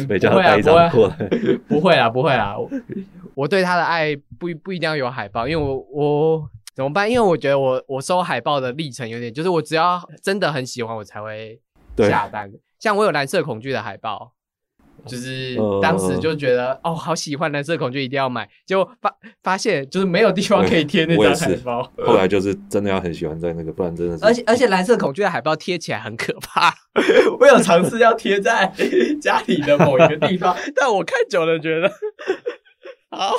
[0.08, 1.15] 每家 不会啊带一张过来。
[1.67, 2.69] 不会啦，不会啦，我
[3.34, 7.10] 我对他的爱不不一定要有海报，因为我我怎么办？
[7.10, 11.60] 因为我觉得我我收海报的历程有点，就是我只要真的很喜欢，我才会
[11.98, 12.52] 下单。
[12.80, 14.34] 像我有蓝色恐惧的海报，
[15.08, 18.48] 就是哦当时就觉得哦，好喜欢蓝色恐惧，一定要买。
[18.65, 19.12] 结果发
[19.44, 26.74] 发现就是没有地方可以贴那张海报，后来就是真的要很喜欢在那个，不然真的是而且而且蓝色恐惧的海报贴起来很可怕。
[27.39, 28.72] 我有尝试要贴在
[29.22, 31.91] 家里的某一个地方，但我看久了觉得，
[33.15, 33.34] 好，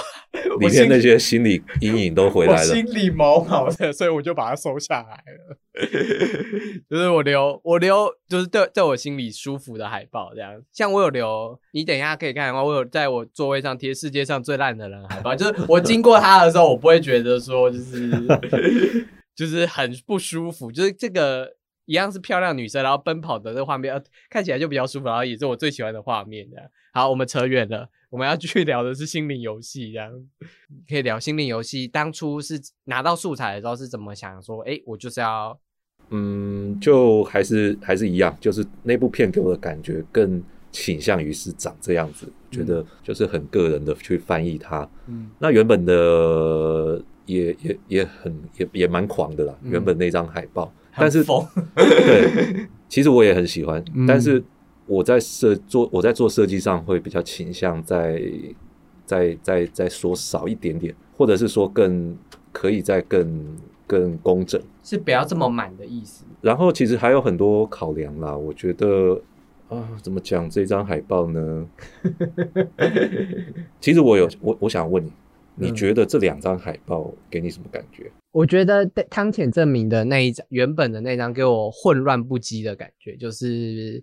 [0.59, 2.65] 我里面那些心理阴影都回来了。
[2.65, 5.57] 心里毛毛的，所以我就把它收下来了。
[6.89, 10.61] 就是我留，我留，就是对在我心里舒服的海报这样。
[10.73, 18.11] 像我有留，你等一下可以看的话，我有在我座位上贴世界上最烂的人海报，就是我经过他的时候，我不会觉得说就是
[19.37, 21.55] 就是很不舒服，就是这个。
[21.89, 26.45] 一样是漂亮女生，然后奔跑的这画面，呃，看起来就比较舒服，然后也是我最喜欢的画面。
[26.51, 30.11] 这样，好，我们扯远了，我们要继续聊的是心灵游戏，这样
[30.89, 31.89] 可以聊心灵游戏。
[31.89, 35.59] 当初是拿到素材的时候是怎么想说，哎，我就是要
[36.11, 44.89] 嗯，就还是还是一样，就是那部片给我的感觉更倾向于是长这样子，觉得就是很个人的去翻译它。
[45.09, 51.25] 嗯那原本的也也也很也也蛮狂的啦，嗯原本那张海报，但是，
[51.75, 54.43] 对，其实我也很喜欢，嗯但是
[54.87, 58.23] 我在设做我在做设计上会比较倾向在
[59.05, 62.17] 在在在说少一点点，或者是说更
[62.53, 64.61] 可以再更更工整。
[64.83, 66.25] 是不要这么满的意思。
[66.41, 69.21] 然后其实还有很多考量啦，我觉得
[69.69, 71.69] 啊，怎么讲这张海报呢？
[73.81, 75.13] 其实我有我我想问你，
[75.57, 78.11] 你嗯觉得这两张海报给你什么感觉？
[78.31, 84.03] 我觉得汤浅证明的那一张原本的那张给我混乱不羁的感觉，就是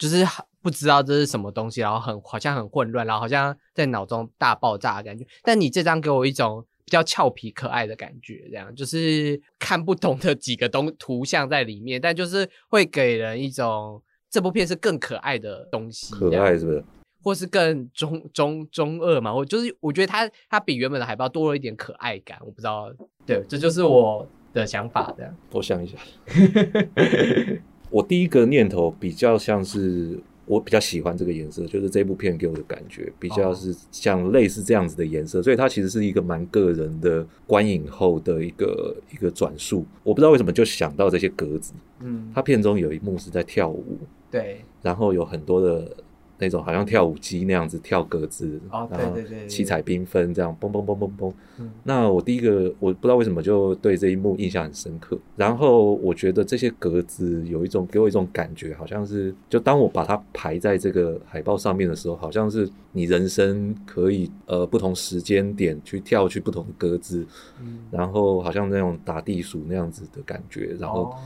[0.00, 0.26] 就是
[0.62, 5.24] 不知道这是什么东西，然后很好像很混乱，然后好像在脑中大爆炸的感觉。
[5.42, 16.82] 但你这张给我一种比较俏皮可爱的感觉，这样就是 看不懂的几个东图像在里面，但就是会给人一种这部片是更可爱的东西，可爱是不是？
[17.22, 22.90] 或是更中中中二嘛，我就是我觉得它它比原本的海报多了一点可爱感，我不知道，
[23.26, 25.36] 对，这就是我的想法这样。
[25.52, 25.98] 我想一下，
[27.90, 39.84] 我第一个念头比较像是我比较喜欢这个颜色，就是这部片给我的感觉比较是像类似这样子的颜色，所以它其实是一个蛮个人的观影后的一个一个转述。
[40.02, 43.98] 我不知道为什么就想到这些格子，嗯，它片中有一幕是在跳舞，
[44.30, 45.96] 对，然后有很多的
[46.40, 51.32] 那种好像跳舞机那样子跳格子，哦然后对对对对七彩缤纷这样嘣嘣嘣嘣嘣。
[51.58, 67.26] 嗯那我第一个我不知道为什么就对这一幕印象很深刻，然后我觉得这些格子有一种给我一种感觉，好像是就当我把它排在这个海报上面的时候，好像是你人生可以呃不同时间点去跳去不同的格子，
[67.60, 71.02] 嗯，然后好像那种打地鼠那样子的感觉，然后。
[71.02, 71.16] 哦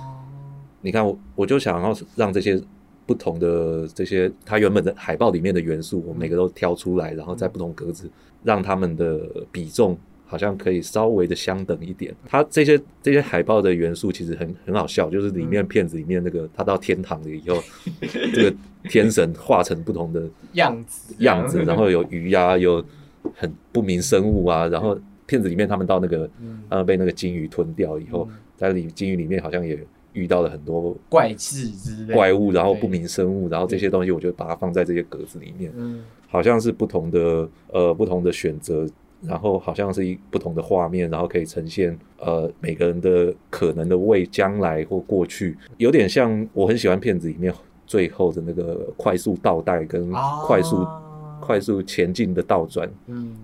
[0.86, 2.62] 你看我，我就想要让这些
[3.06, 8.10] 不同的这些它原本的海报里面的元素，我每个都挑出来，然后在不同格子，
[8.42, 9.20] 让它们的
[9.52, 12.14] 比重好像可以稍微的相等一点。
[12.26, 17.62] 它这些这些海报的元素其实很很好笑，就是里面片子里面那个 他到天堂了以后，
[18.32, 22.82] 这个天神化成不同的样子样子，然后有鱼呀、有
[23.34, 29.78] 很不明生物啊，然后片子里面他们到那个嗯呃被那个金鱼吞掉以后嗯，在里金鱼里面好像也
[30.14, 36.02] 遇到了很多怪事之类怪物，然后不明生物，然后这些东西我就把它放在这些格子里面，嗯。
[36.26, 38.84] 好像是不同的呃不同的选择，
[39.22, 47.54] 然后好像是一不同的画面，然后可以呈现呃每个人的可能的未将来或过去，有点像我很喜欢片子里面
[47.86, 50.84] 最后的那个快速倒带跟哦快速、
[51.40, 53.36] 快速前进的倒转，嗯。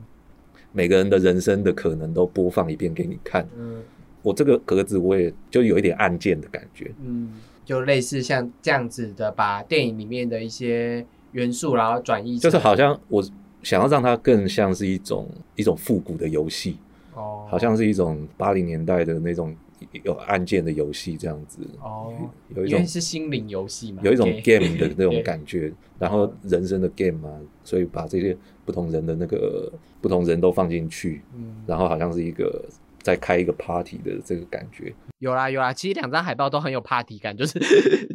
[0.73, 3.45] 每个人的人生的可能都播放一遍给你看。
[3.57, 3.83] 嗯
[4.23, 7.33] 我这个格子我也就有一点按键的感觉，嗯，
[7.65, 13.23] 就类似像这样子的，把电影里面的一些元素，然后转移，就是好像我
[13.63, 16.77] 想要让它更像是一种一种复古的游戏，
[17.15, 19.55] 哦，好像是一种八零年代的那种
[20.03, 22.13] 有按键的游戏这样子，哦，
[22.55, 32.65] 有一种是心灵游戏嘛，有一种 game game 的那种感觉，然后人生的 game 嘛，所以把这些不同人的那个不同人都放进去，嗯，然后好像是一个
[33.03, 37.59] 在开一个 party 的这个感觉，有啦有啦，其实两张海报都很有 party 感， 就是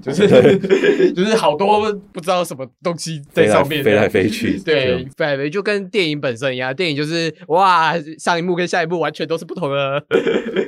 [0.01, 0.27] 就是
[1.13, 10.05] 就是好多不知道什么东西在上面飞来飞去，这对，飞来飞就跟电影本身一样，电影就是哇，上一幕跟下一幕完全都是不同的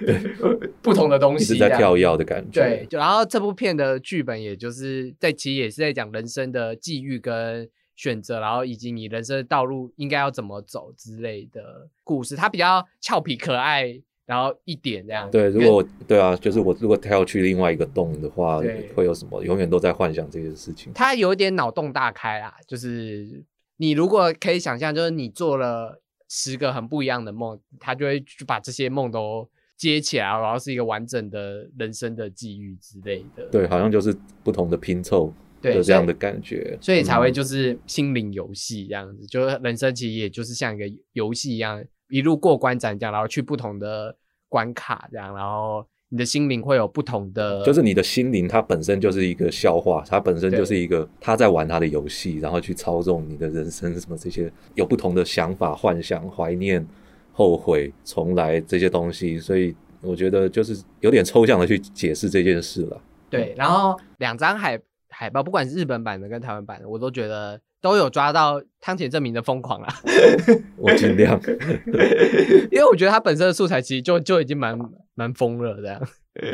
[0.82, 12.36] 不同的东西，是在跳跃的感觉，对，就然后这部片的剧本也就是在其实也是在讲人生的际遇跟选择，然后以及你人生的道路应该要怎么走之类的故事。
[12.36, 15.32] 它比较俏皮可爱然后一点这样。
[15.32, 18.60] 对，如果我对啊，就是我如果跳去另外一个洞的话，
[18.94, 19.44] 会有什么？
[19.44, 20.94] 永远都在幻想这些事情。
[20.94, 23.44] 他有一点脑洞大开啦，就是
[23.78, 33.46] 你如果可以想象，就是你做了十个很不一样的梦，他就会去把这些梦都接起来，然后是一个完整的人生的际遇之类的。
[33.50, 34.14] 对，好像就是
[34.44, 44.16] 不同的拼凑对的这样的感觉，所以才会嗯就是心灵游戏这样子，就是人生其实也就是像一个游戏一样，一路过关斩将，然后去不同的
[44.50, 56.86] 关卡这样，然后你的心灵会有不同的，就是你的心灵，它本身就是一个笑话，它本身就是一个他在玩他的游戏，然后去操纵你的人生，什么这些有不同的想法、幻想、怀念、
[57.34, 63.02] 后悔、重来这些东西，所以我觉得就是有点抽象的去解释这件事了。
[63.30, 64.80] 对，然后两张海
[65.20, 69.92] 海报，不管是日本版的跟台湾版的，我都觉得都有抓到汤浅证明的疯狂啊。
[70.78, 71.42] 我尽量，
[72.70, 74.78] 因为我觉得他本身的素材其实就就已经蛮
[75.16, 76.00] 蛮疯了这样。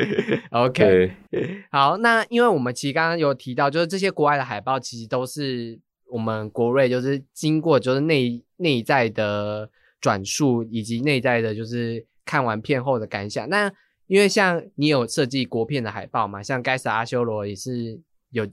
[0.50, 1.12] OK，
[1.70, 5.78] 好，那因为我们其实刚刚有提到，就是这些国外的海报其实都是
[6.10, 9.68] 我们国瑞就是经过就是内内在的
[10.00, 13.46] 转述以及内在的就是看完片后的感想。
[13.50, 13.70] 那
[14.06, 18.00] 因为像你有设计国片的海报嘛，像《该死阿修罗》也是
[18.34, 18.46] 有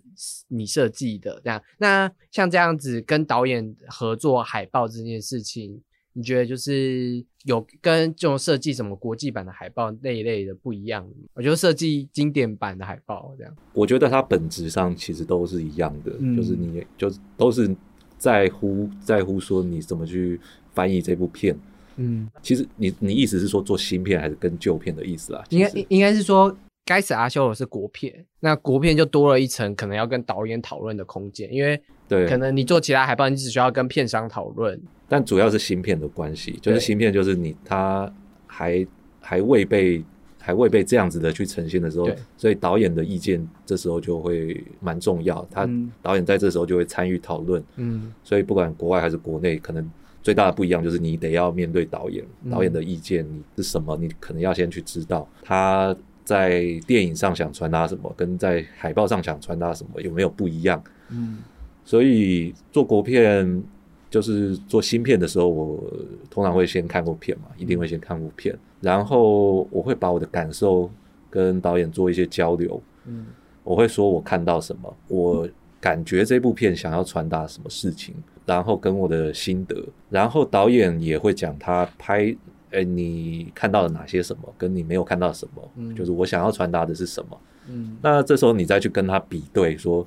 [0.47, 1.61] 你设计的这样。
[1.77, 5.81] 那像这样子跟导演合作海报这件事情，
[6.13, 11.07] 你觉得就是有跟这种设计什么国际版的海报那一类的不一样？
[11.33, 13.53] 我觉得设计经典版的海报这样。
[13.73, 17.75] 我觉得它本质上其实都是一样的，嗯就是你就都是
[18.17, 20.39] 在乎在乎说你怎么去
[20.73, 21.57] 翻译这部片。
[21.97, 25.43] 嗯，其实你你意思是说做新片还是跟旧片的意思啊？
[25.49, 34.79] 应该应该是说，该死阿修罗是国片，那国片就多了一层可能要跟导演讨论的空间，因为对，可能你做其他海报，你只需要跟片商讨论。
[35.07, 36.79] 但主要是芯片的关系，就是对。
[36.79, 38.11] 芯片就是你它
[38.47, 38.85] 还
[39.19, 40.03] 还未被
[40.39, 45.91] 还未被这样子的去呈现的时候，所以导演的意见这时候就会蛮重要，他嗯。
[46.01, 48.11] 导演在这时候就会参与讨论，嗯。
[48.23, 49.89] 所以不管国外还是国内，可能
[50.23, 52.51] 最大的不一样就是你得要面对导演，嗯。
[52.51, 55.27] 导演的意见你是什么，你可能要先去知道。
[55.43, 55.95] 他
[56.31, 60.81] 在电影上想传达什么，跟在海报上想传达什么有没有不一样。
[61.09, 61.39] 嗯
[61.83, 63.61] 所以做国片
[64.09, 65.83] 就是做新片的时候，我
[66.29, 70.89] 通常会先看过片嘛，一定会先看过片，然后我会把我的感受
[71.29, 72.81] 跟导演做一些交流。
[73.05, 73.25] 嗯
[73.63, 75.47] 我会说我看到什么，我
[75.79, 78.15] 感觉这部片想要传达什么事情，
[78.45, 79.75] 然后跟我的心得，
[80.09, 82.35] 然后导演也会讲他拍，
[82.71, 87.37] 哎，你看到了哪些什么，跟你没有看到什么，嗯就是我想要传达的是什么。
[87.69, 90.05] 嗯那这时候你再去跟他比对，说，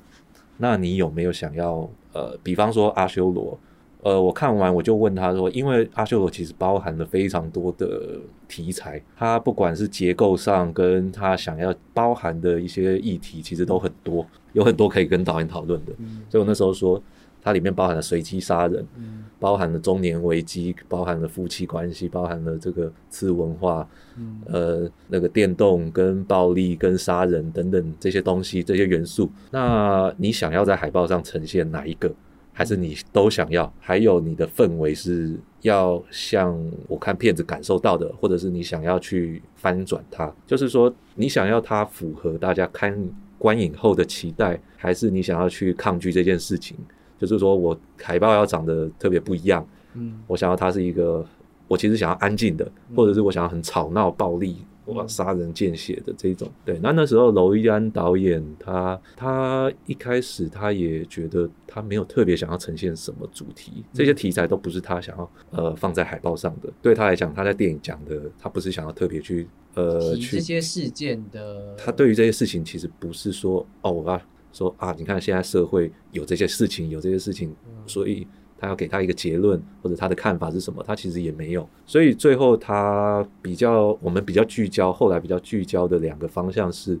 [0.57, 3.57] 那你有没有想要呃，比方说阿修罗，
[4.01, 15.93] 呃，我看完我就问他说，因为阿修罗其实包含了非常多的题材，它不管是结构上跟他想要包含的一些议题，其实都很多，有很多可以跟导演讨论的。
[15.99, 17.01] 嗯所以我那时候说，
[17.45, 23.87] 它里面包含了随机杀人，嗯包含了中年危机，包含了夫妻关系，包含了这个次文化，
[24.17, 32.11] 嗯呃，那个电动跟暴力跟杀人等等这些东西，这些元素，那你想要在海报上呈现哪一个？
[32.51, 33.71] 还是你都想要？
[33.79, 40.33] 还有你的氛围是要像我看片子感受到的，或者是你想要去翻转它？
[40.47, 42.97] 就是说，你想要它符合大家看
[43.37, 46.75] 观影后的期待，还是你想要去抗拒这件事情？
[47.17, 51.25] 就是说我海报要长得特别不一样，嗯我想要它是一个，
[51.67, 56.51] 我其实想要安静的，或者是我想要很吵闹、暴力、哇嗯杀人见血的这种。
[56.63, 66.69] 对，那那时候娄艺安导演他他一开始他也觉得他没有特别想要呈现什么主题，这些题材都不是他想要呃放在海报上的。
[66.81, 74.21] 对他来讲，他在电影讲的，他不是想要特别去呃去这些事件的，他对于这些事情其实不是说哦，我要
[74.55, 77.53] 说啊，你看现在社会有这些事情，有这些事情，
[77.85, 78.25] 所以
[78.57, 81.67] 他要给他一个结论或者他的看法是什么，他其实也没有。
[81.85, 86.97] 所以最后他比较我们比较聚焦，后来比较聚焦的两个方向是，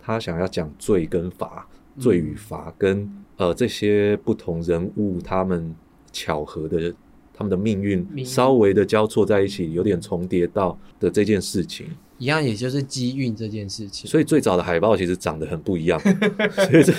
[0.00, 5.74] 他想要讲罪跟罚，罪与罚跟呃这些不同人物他们
[6.10, 6.94] 巧合的。
[7.36, 11.84] 他们的命运稍微的交错在一起，有点重叠到的这件事情，
[12.24, 14.10] 一样，也就是机运这件事情。
[14.10, 16.00] 所以最早的海报其实长得很不一样，
[16.56, 16.92] 所以这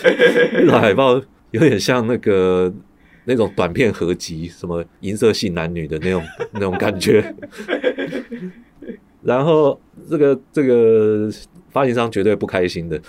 [0.80, 1.20] 海报
[1.50, 2.72] 有点像那个
[3.26, 6.24] 那种短片合集，什么银色系男女的那种
[6.54, 7.34] 那种感觉。
[9.24, 11.28] 然后这个这个
[11.72, 13.02] 发行商绝对不开心的，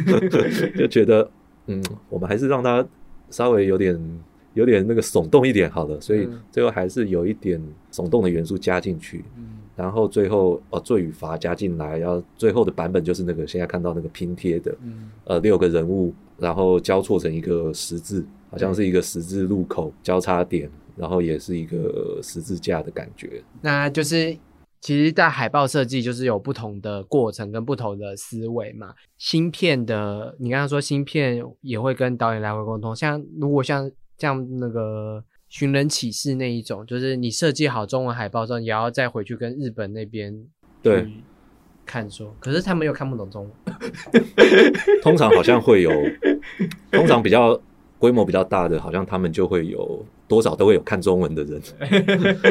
[0.78, 1.30] 就觉得
[1.66, 2.82] 嗯，我们还是让它
[3.28, 4.20] 稍微有点
[4.54, 9.22] 有点那个耸动一点好了，所以嗯最后还是有一点耸动的元素加进去。
[9.36, 23.42] 嗯然后最后哦罪与罚加进来，然后最后的版本就是那个现在看到那个拼贴的，嗯呃六个人物，然后交错成一个十字，好像是一个十字路口交叉点，然后也是一个十字架的感觉。
[23.62, 24.36] 那就是
[24.80, 28.94] 其实，在海报设计就是有不同的过程跟不同的思维嘛。
[29.16, 35.24] 芯片的，你刚刚说芯片也会跟导演来回沟通，像如果像像那个。
[35.50, 40.46] 寻人启事那一种，就是你设计好中文海报之后，也要再回去跟日本那边
[40.82, 41.06] 对。
[41.86, 43.52] 看说，可是他们又看不懂中文。
[45.02, 45.90] 通常好像会有，
[46.92, 47.60] 通常比较
[47.98, 51.60] 规模比较大的，好像他们就会有多少都会有看中文的人，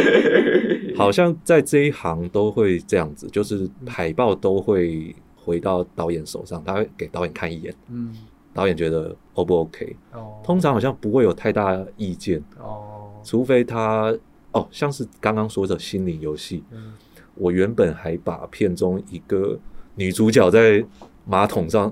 [0.97, 8.13] 好像在这一行都会这样子，就是海报都会回到导演手上，他会给导演看一眼，嗯，
[8.53, 14.13] 导演觉得 O 不 OK，哦，通常好像不会有太大意见，哦，除非他
[14.51, 16.93] 哦，像是刚刚说的心理游戏，嗯。
[17.35, 19.57] 我原本还把片中一个
[19.95, 20.83] 女主角在
[21.25, 21.89] 马桶上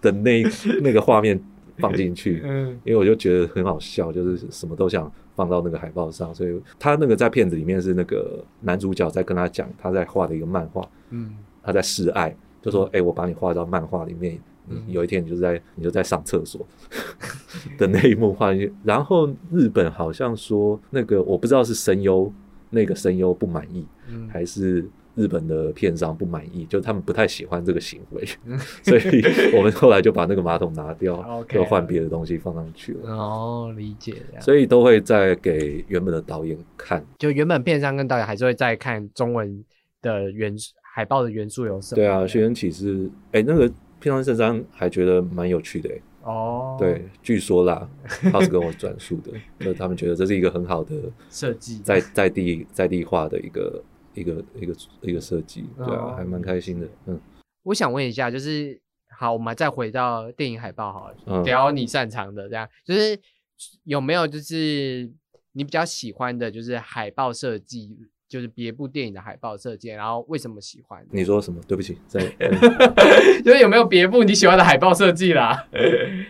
[0.00, 0.44] 的那
[0.80, 1.42] 那个画面
[1.78, 2.78] 放进去，嗯。
[2.84, 11.36] 因为我就觉得很好笑，就是什么都想放到那个海报上，所以他那个在片子里面是那个男主角在跟他讲他在画的一个漫画，嗯。
[11.62, 12.32] 他在示爱，
[12.62, 14.38] 就说：“哎、我把你画到漫画里面，
[14.68, 16.66] 嗯有一天你就在你就在上厕所
[17.78, 22.32] 的那一幕画面。”然后日本好像说那个我不知道是声优
[22.70, 29.22] 那个声优不满意，嗯，还是日本的片商不满意，就他们不太喜欢这个行为，嗯 所以
[29.56, 33.10] 我们后来就把那个马桶拿掉， 就换别的东西放上去了。
[33.10, 34.14] 哦，理解。
[34.40, 39.64] 所以都会再给原本的导演看，就原本片商跟导演还是会再看中文
[40.02, 41.96] 的元素海报的元素有什么？
[41.96, 43.70] 对啊，学员启示，哎、那个
[44.00, 47.88] 片商圣山还觉得蛮有趣的、诶哦，对，据说啦，
[48.32, 50.94] 他是跟我转述的，就是他们觉得这是一个很好的
[51.30, 51.78] 设计。
[51.78, 53.84] 在在地在地化的一个
[54.14, 57.20] 一个一个一个设计，对哦啊，还蛮开心的，嗯，
[57.62, 58.80] 我想问一下，就是
[59.16, 61.44] 好，我们再回到电影海报好了，嗯。
[61.44, 63.18] 聊你擅长的，这样就是
[63.84, 65.08] 有没有就是
[65.52, 67.96] 你比较喜欢的，就是海报设计，
[68.28, 71.04] 就是别部电影的海报设计，然后为什么喜欢？
[71.10, 71.60] 你说什么？
[71.68, 72.20] 对不起， 在、
[73.44, 75.66] 就是有没有别部你喜欢的海报设计啦？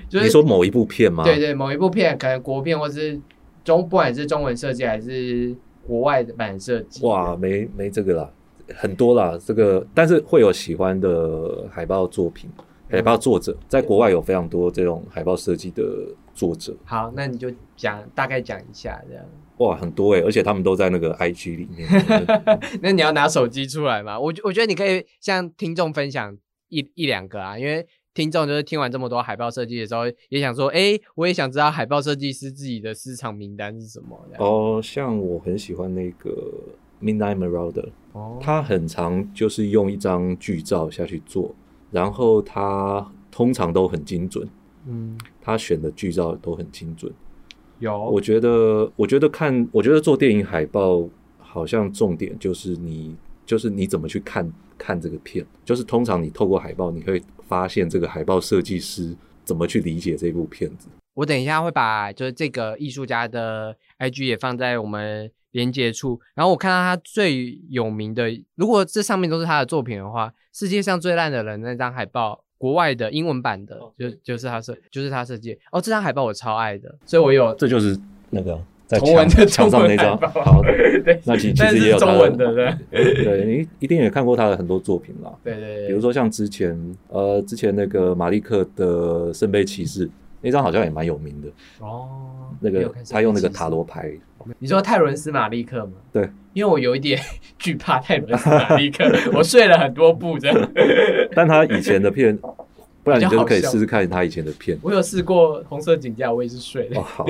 [0.08, 1.24] 就是你说某一部片吗？
[1.24, 3.18] 对对，某一部片，可能国片或是
[3.64, 8.30] 中，不管是中文设计还是国外的版设计，哇，没没这个啦，
[8.74, 12.50] 很多啦，这个但是会有喜欢的海报作品，
[12.90, 15.82] 海报作者在国外有非常多这种海报设计的
[16.34, 19.24] 作者，好，那你就讲大概讲一下这样。
[19.58, 21.88] 哇，很多诶、而且他们都在那个 IG 里面。
[22.82, 24.18] 那你要拿手机出来吗？
[24.18, 26.36] 我我觉得你可以向听众分享
[26.68, 34.18] 一一两个啊，因为听众就是听完这么多海报设计的时候，也想说，哎，我也想知道海报设计师自己的私藏名单是什么。
[34.38, 36.52] 哦，像我很喜欢那个
[37.02, 41.54] Midnight Marauder，哦，他很常就是用一张剧照下去做，
[41.90, 44.48] 然后他通常都很精准，
[44.86, 47.12] 嗯，他选的剧照都很精准。
[47.78, 51.06] 有我觉得，我觉得看，我觉得做电影海报
[51.38, 53.14] 好像重点就是你，
[53.44, 59.14] 就是你怎么去看看这个片，就是通常你透过海报，你会发现这个海报设计师
[59.44, 60.88] 怎么去理解这部片子。
[61.14, 72.45] 我等一下会把就是这个艺术家的 IG 也放在我们连接处，然后我看到他最有名的，如果这上面都是他的作品的话，世界上最烂的人那张海报。
[72.58, 75.58] 国外的英文版的，就就是他设，就是他设计。
[75.70, 77.98] 哦，这张海报我超爱的，所以我有这就是
[78.30, 80.16] 那个在同文的墙上那张。
[80.18, 80.62] 好，
[81.04, 82.54] 对，那其其实也有中文的，
[82.90, 85.32] 对 对你一定也看过他的很多作品啦。
[85.44, 90.08] 对对对，比如说像之前呃之前那个马利克的圣杯骑士
[90.40, 91.48] 那张好像也蛮有名的，
[91.80, 92.08] 哦，
[92.60, 94.12] 那个他用那个塔罗牌，
[94.58, 95.92] 你说泰伦斯马利克吗？
[96.12, 97.20] 对，因为我有一点
[97.58, 100.72] 惧怕泰伦斯马利克，我睡了很多部这样。
[101.34, 102.36] 但他以前的片，
[103.02, 104.78] 不然你就可以试试看他以前的片。
[104.82, 107.02] 我有试过红色警戒，我也是睡哦，的。
[107.02, 107.26] 好，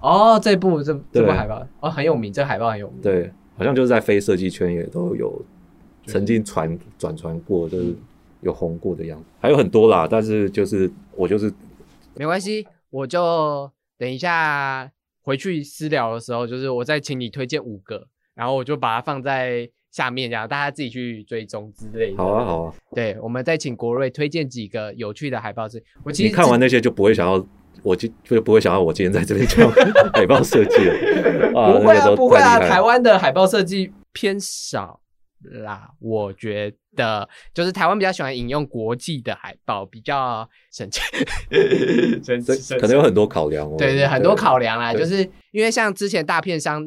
[0.34, 3.00] 哦，这部这这部海报哦很有名，这海报很有名。
[3.02, 5.42] 对，好像就是在非设计圈也都有
[6.06, 7.94] 曾经传转传过，就是
[8.42, 10.06] 有红过的样子，还有很多啦。
[10.08, 11.52] 但是就是我就是
[12.14, 14.88] 没关系，我就等一下
[15.28, 18.02] 回去私聊的时候，就是我再请你推荐五个，
[18.34, 22.16] 然后我就把它放在下面，这样大家自己去追踪之类的。
[22.16, 22.74] 好啊好啊。
[22.94, 25.84] 对，我们再请国瑞推荐几个有趣的海报是。
[26.02, 27.46] 我其实你看完那些就不会想要，
[27.82, 29.70] 我就就不会想要我今天在这边讲
[30.14, 31.60] 海报设计了。
[31.60, 34.98] 啊， 不会啊，不会啊，台湾的海报设计偏少
[35.62, 41.02] 啦，我觉得就是台湾比较喜欢引用国际的海报，比较省钱，
[42.78, 43.76] 可能有很多考量哦。
[43.78, 45.22] 对对，很多考量啦，就是
[45.52, 46.84] 因为像之前大片商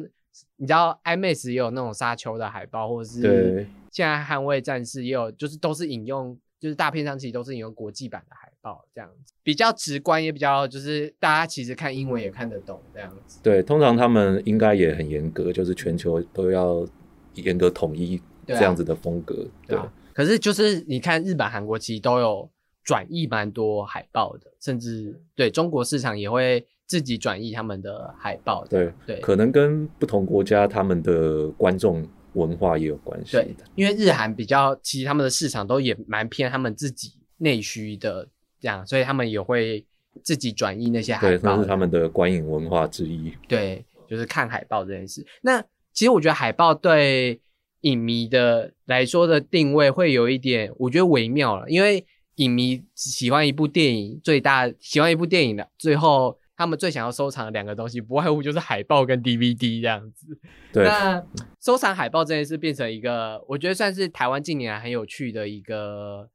[0.58, 13.40] 你知道 IMAX 也有那种沙丘的海报，或者是对现在捍卫战士也有，就是都是引用，就是大片上其实都是引用国际版的海报，这样子比较直观，也比较就是大家其实看英文也看得懂这样子。
[13.42, 16.86] 对，通常他们应该也很严格，就是全球都要
[17.34, 19.34] 严格统一这样子的风格。
[19.66, 22.50] 对，对啊，可是就是你看日本、韩国其实都有
[22.84, 28.92] 转译蛮多海报的，甚至对中国市场也会自己转译他们的海报这样。
[29.06, 38.26] 对可能跟不同国家他们的观众文化也有关系对，因为日韩比较，其实他们的市场都也蛮偏他们自己内需的
[38.60, 39.84] 这样，所以他们也会
[40.22, 41.56] 自己转译那些海对，报。
[41.56, 43.32] 那是他们的观影文化之一。
[43.46, 45.24] 对，就是看海报这件事。
[45.42, 47.40] 那其实我觉得海报对
[47.82, 52.04] 影迷的来说的定位会有一点，我觉得微妙了，因为
[52.36, 56.36] 影迷喜欢一部电影，最大喜欢一部电影的最后。
[56.54, 60.38] 他们最想要收藏的两个东西，不外乎就是海报跟 DVD 这样子。
[60.72, 61.20] 对，那
[61.60, 66.28] 收藏海报这件事变成一个，我觉得算是台湾近年来很有趣的一个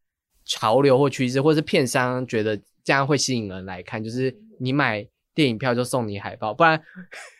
[0.43, 6.81] 潮流或趋势，或是片商觉得这样会吸引人来看，就是你买电影票就送你海报，不然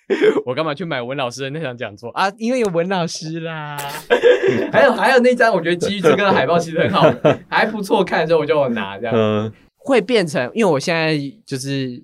[0.46, 2.32] 我干嘛去买文老师的那场讲座啊？
[2.38, 3.78] 因为有文老师啦。
[4.72, 7.14] 还有还有那张，我觉得《基于这个的海报其实很好，
[7.50, 9.14] 还不错看，的时候我就有拿这样。
[9.14, 12.02] 嗯，会变成，因为我现在就是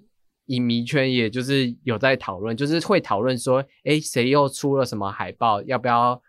[0.48, 6.22] 影迷圈，也就是有在讨论，就是会讨论说，诶，谁又出了什么海报，要不要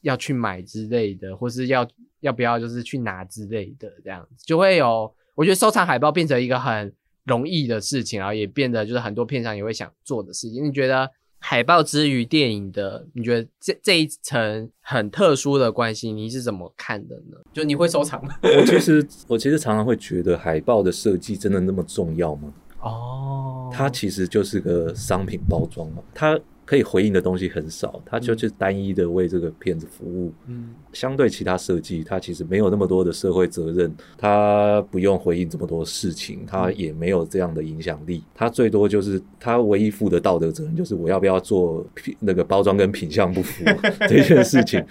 [0.00, 1.86] 要去买之类的，或是要
[2.20, 5.12] 要不要就是去拿之类的，这样子就会有。
[5.34, 6.94] 我觉得收藏海报变成一个很
[7.24, 10.64] 容易的事情，然后也变得就是很多片商也会想做的事情。
[10.64, 17.38] 你觉得海报之于电影的，你觉得这这一层很特殊的关系，你是怎么看的呢？
[17.52, 18.34] 就你会收藏吗？
[18.42, 22.52] 我其实我其实常常会觉得海报的设计真的那么重要吗？
[22.80, 30.32] 哦，它其实就是个商品包装嘛，它可以回应的东西很少，它就是单一的为这个片子服务。
[30.46, 38.22] 嗯相对其他设计，它其实没有那么多的社会责任，它不用回应这么多事情，它也没有这样的影响力。
[38.34, 41.84] 它最多就是它唯一负的道德责任，就是我要不要做
[42.20, 43.64] 那个包装跟品相不符
[44.08, 44.84] 这件事情。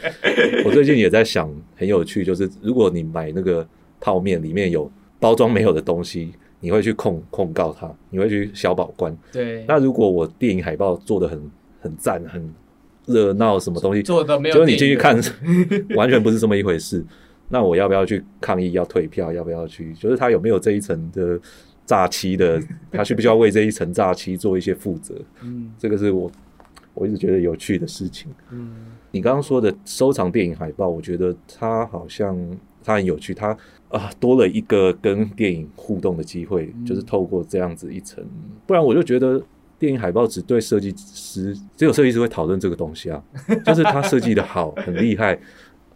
[0.65, 3.67] 我最近也在想，很有趣，就是如果你买那个
[3.99, 9.15] 泡面里面有包装没有的东西，你会去控控告他，你会去小保官。
[9.31, 11.39] 对，那如果我电影海报做的很
[11.81, 12.49] 很赞、很
[13.07, 15.19] 热闹，什么东西做的没有就是你进去看，
[15.97, 17.03] 完全不是这么一回事。
[17.49, 18.71] 那我要不要去抗议？
[18.71, 19.33] 要退票？
[19.33, 19.93] 要不要去？
[19.95, 21.37] 就是他有没有这一层的
[21.85, 22.61] 诈欺的？
[22.89, 25.13] 他需不需要为这一层诈欺做一些负责？
[25.41, 26.31] 嗯这个是我
[26.93, 28.31] 我一直觉得有趣的事情。
[28.51, 28.71] 嗯
[29.11, 32.37] 你刚刚说的收藏电影海报，我觉得它好像
[32.81, 33.57] 它很有趣，它
[33.89, 38.23] 啊多了一个跟电影互动的机会，嗯就是透过这样子一层，
[38.65, 39.43] 不然我就觉得
[39.81, 43.21] 电影海报只对设计师，只有设计师会讨论这个东西啊，
[43.65, 45.39] 就是他设计的好， 很厉害，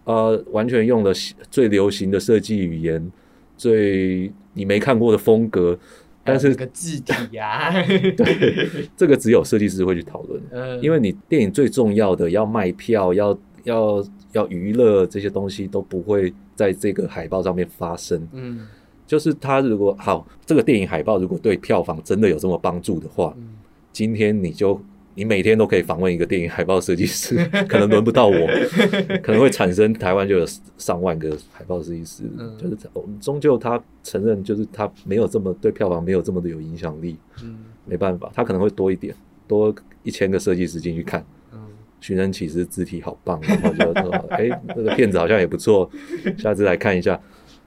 [0.06, 1.14] 呃，完全用了
[1.52, 3.12] 最流行的设计语言，
[3.56, 5.78] 最你没看过的风格，
[6.24, 7.72] 但是个字体啊，
[8.18, 10.42] 对这个只有设计师会去讨论。
[10.52, 18.28] 嗯因为你电影最重要的要卖票，要要要娱乐这些东西都不会在这个海报上面发生。
[18.34, 18.68] 嗯
[19.06, 23.50] 就是他如果好，这个电影海报如果对票房真的有这么帮助的话，嗯
[23.96, 24.78] 今天你就
[25.14, 28.36] 你每天都可以访问一个电影海报设计师， 可能轮不到我，
[29.24, 30.46] 可能会产生台湾就有
[30.78, 32.24] 上万个海报设计师。
[32.38, 39.16] 嗯就是我们终究他承认，就是他没有这么对票房没有这么的有影响力，嗯没办法，他可能会多一点，
[39.48, 39.74] 多
[40.04, 41.26] 一千个设计师进去看。
[41.54, 41.60] 嗯
[42.02, 45.90] 寻人启事字体好棒，然后就说， 哎、那个片子好像也不错，
[46.38, 47.18] 下次来看一下。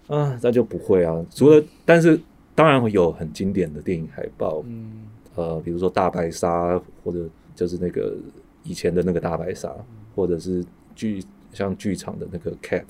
[0.06, 1.24] 啊，那就不会啊。
[1.30, 2.20] 除了，但是
[2.54, 4.92] 当然会有很经典的电影海报，嗯
[5.38, 7.20] 呃，比如说大白鲨，或者
[7.54, 8.16] 就是那个
[8.64, 9.72] 以前的那个大白鲨，
[10.16, 10.64] 或者是
[10.96, 11.22] 剧
[11.52, 12.82] 像剧场的那个 cat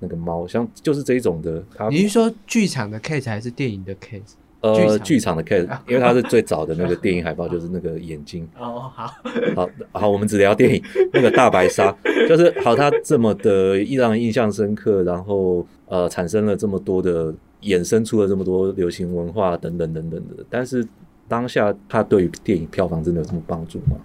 [0.00, 4.34] 那个猫，像就是这一种的，它你是说剧场的 case 还是电影的 case？
[4.60, 8.46] 呃剧场剧场的 cat，因为它是最早的那个电影海报，就是那个眼睛。
[8.60, 9.10] 哦，好，
[9.56, 10.82] 好好，我们只聊电影。
[11.10, 11.94] 那个大白鲨，
[12.28, 20.44] 就是好，它这么的让人印象深刻，然后呃，产生了这么多的，衍生出了这么多流行文化等等等等的。
[20.50, 20.86] 但是
[21.28, 23.96] 当下它对于电影票房真的有这么帮助吗？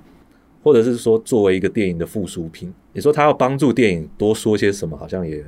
[0.62, 5.44] 或者是说，作为一个电影的附属品，你说它要帮助电影多说些什么，好像也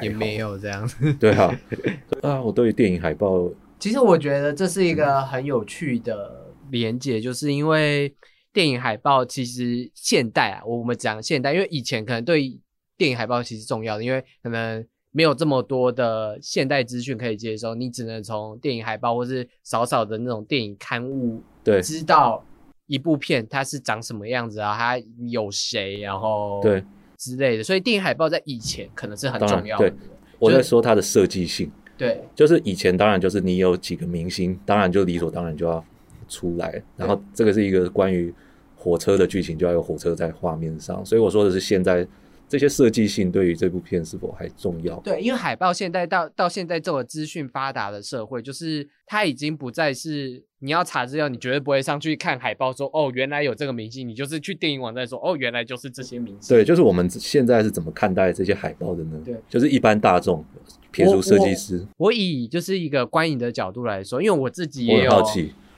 [0.00, 0.36] 也没。
[0.36, 1.12] 有这样子。
[1.14, 1.54] 对啊，
[2.22, 8.14] 啊，我对于电影海报，其实我觉得这是一个很有趣的连接，就是因为
[8.52, 12.58] 电影海报其实现代啊，我们讲现代，因为以前可能对
[12.96, 14.82] 电影海报其实重要的，因为可能
[15.16, 22.44] 没有这么多的现代资讯可以接收，你只能从电影海报或是少少的那种电影刊物对知道
[22.86, 26.84] 一部片它是长什么样子啊，它有谁，然后对
[27.16, 27.64] 之类的。
[27.64, 29.96] 所以电影海报在以前可能是很重要的对。
[30.38, 35.82] 我在说它的设计性，对就是以前当然就是你有几个明星，当然就理所当然就要
[36.28, 38.34] 出来，然后这个是一个关于
[38.76, 42.06] 火车的剧情，就要有火车在画面上，所以我说的是现在
[42.48, 44.98] 这些设计性对于这部片是否还重要？
[45.00, 56.56] 对，因为海报现在到到现在这个资讯发达的社会，就是它已经不再是你要查资料，你绝对不会上去看海报说哦，原来有这个明星，你就是去电影网站说哦，原来就是这些明星。
[56.56, 59.20] 对，就是我们现在是怎么看待这些海报的呢？
[59.24, 60.44] 对，就是一般大众，
[60.92, 65.22] 撇除设计师，我以就是一个观影的角度来说，因为我自己也有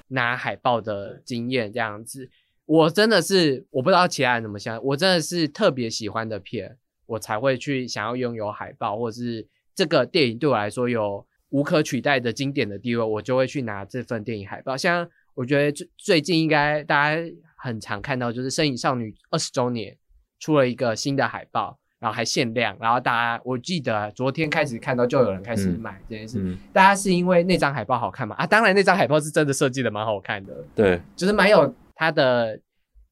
[0.09, 2.31] 拿海报的经验，这样子，
[2.69, 14.77] 我真的是我不知道其他人怎么想，我真的是特别喜欢的片，我才会去想要拥有海报，或者是这个电影对我来说有无可取代的经典的地位，我就会去拿这份电影海报。
[14.77, 17.23] 像我觉得最最近应该大家
[17.57, 19.97] 很常看到，就是《身影少女》二十周年
[20.39, 21.79] 出了一个新的海报。
[22.01, 28.37] 然后还限量，然后大家我记得昨天开始看到就有人开始嗯买这件事，嗯，大家是因为那张海报好看吗？
[28.37, 32.61] 啊，当然那张海报是真的设计的蛮好看的，对，就是蛮有它的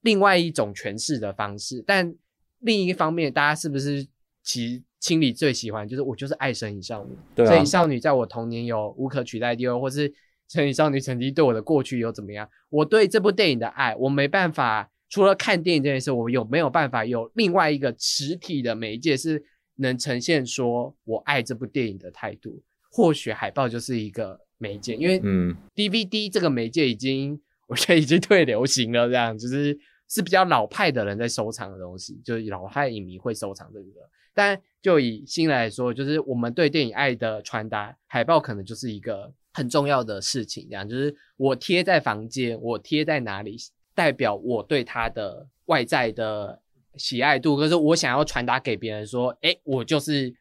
[0.01, 1.83] 另外一种诠释的方式。
[1.87, 2.15] 但
[2.61, 4.07] 另一方面，大家是不是
[4.43, 10.13] 其心里最喜欢就是我就是爱神隐少女，对啊神隐少女在我童年有无可取代的地位，或是
[10.49, 12.49] 神隐少女曾经对我的过去有怎么样？
[12.71, 14.91] 我对这部电影的爱，我没办法。
[15.09, 19.41] 除了看电影这件事，我有没有办法有另外一个实体的媒介是
[19.77, 22.61] 能呈现说我爱这部电影的态度？
[22.91, 33.87] 或许海报就是一个媒介，因为嗯，DVD 这个媒介已经，我觉得已经退流行了，这样就是是比较老派的人在收藏的东西，就是老派影迷会收藏这个。
[34.35, 43.57] 但就以新来说，就是我们对电影爱的传达，海报可能就是一个很重要的事情，这样就是我贴在房间，我贴在哪里，
[43.95, 46.61] 代表我对它的外在的
[46.97, 50.35] 喜爱度，可是我想要传达给别人说，哎，我就是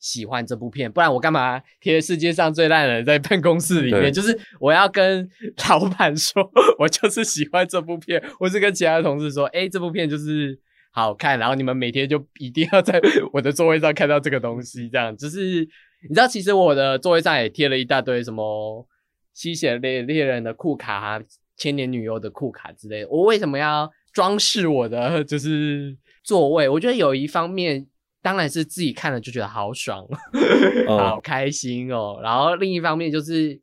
[0.00, 4.12] 喜欢这部片，不然我干嘛贴世界上最烂的人在办公室里面？
[4.12, 5.28] 就是我要跟
[5.68, 10.58] 老板说，我就是喜欢这部片，或是跟其他的同事说，哎，这部片就是
[10.92, 13.00] 好看，然后你们每天就一定要在
[13.32, 15.68] 我的座位上看到这个东西，这样就是
[16.08, 18.86] 你知道，其实我的座位上也贴了一大堆什么
[19.34, 21.20] 吸血猎猎人的库卡啊，
[21.56, 23.08] 千年女优的库卡之类的。
[23.08, 26.68] 我为什么要装饰我的就是座位？
[26.68, 27.86] 我觉得有一方面
[28.28, 30.06] 当然是自己看了就觉得好爽，
[30.86, 32.20] 好哦，开心哦。
[32.22, 33.58] 然后另一方面就是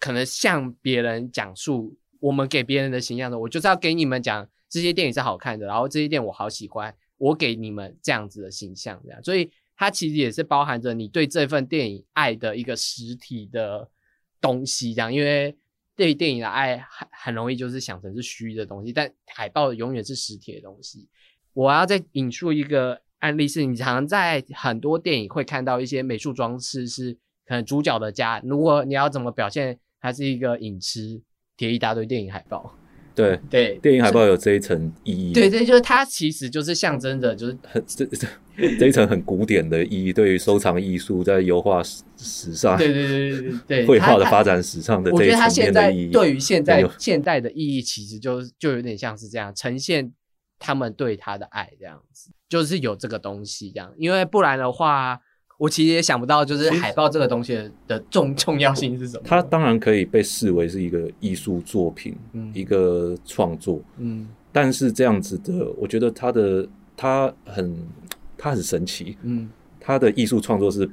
[0.00, 13.88] 可能向别人讲述我们给别人的形象的，我就是要给你们讲这些电影是好看的，然后这些电影我好喜欢，我给你们这样子的形象，这样，所以它其实也是包含着你对这份电影爱的一个实体的
[14.40, 15.56] 东西，这样，因为
[15.94, 21.08] 对电影的爱很很容易就是想成是虚的东西，但海报永远是实体的东西。
[21.52, 27.14] 我要再引述一个案例，是你常常在很多电影会看到一些美术装饰是
[27.46, 31.22] 可能主角的家，如果你要怎么表现它是一个影痴，
[31.56, 32.76] 贴一大堆电影海报，
[33.14, 38.28] 对，对，电影海报有这一层意义，对对，就是它其实就是象征着就是很这这
[38.78, 50.12] 这一层很古典的意义，对于收藏艺术在油画史史上，对对对对对对，绘画的发展史上的我觉得它这一层现在面的意义，对于现在现代的意义，其实就就有点像是这样呈现
[50.64, 55.20] 他们对他的爱这样子，就是有这个东西这样，因为不然的话，
[55.58, 59.22] 我其实也想不到，就是海报这个东西的的重 重要性是什么。
[59.26, 62.50] 它当然可以被视为是一个艺术作品，嗯。
[62.54, 64.26] 一个创作，嗯。
[64.50, 67.76] 但是这样子的，我觉得它的它很
[68.38, 69.50] 它很神奇，嗯。
[69.78, 70.88] 它的艺术创作是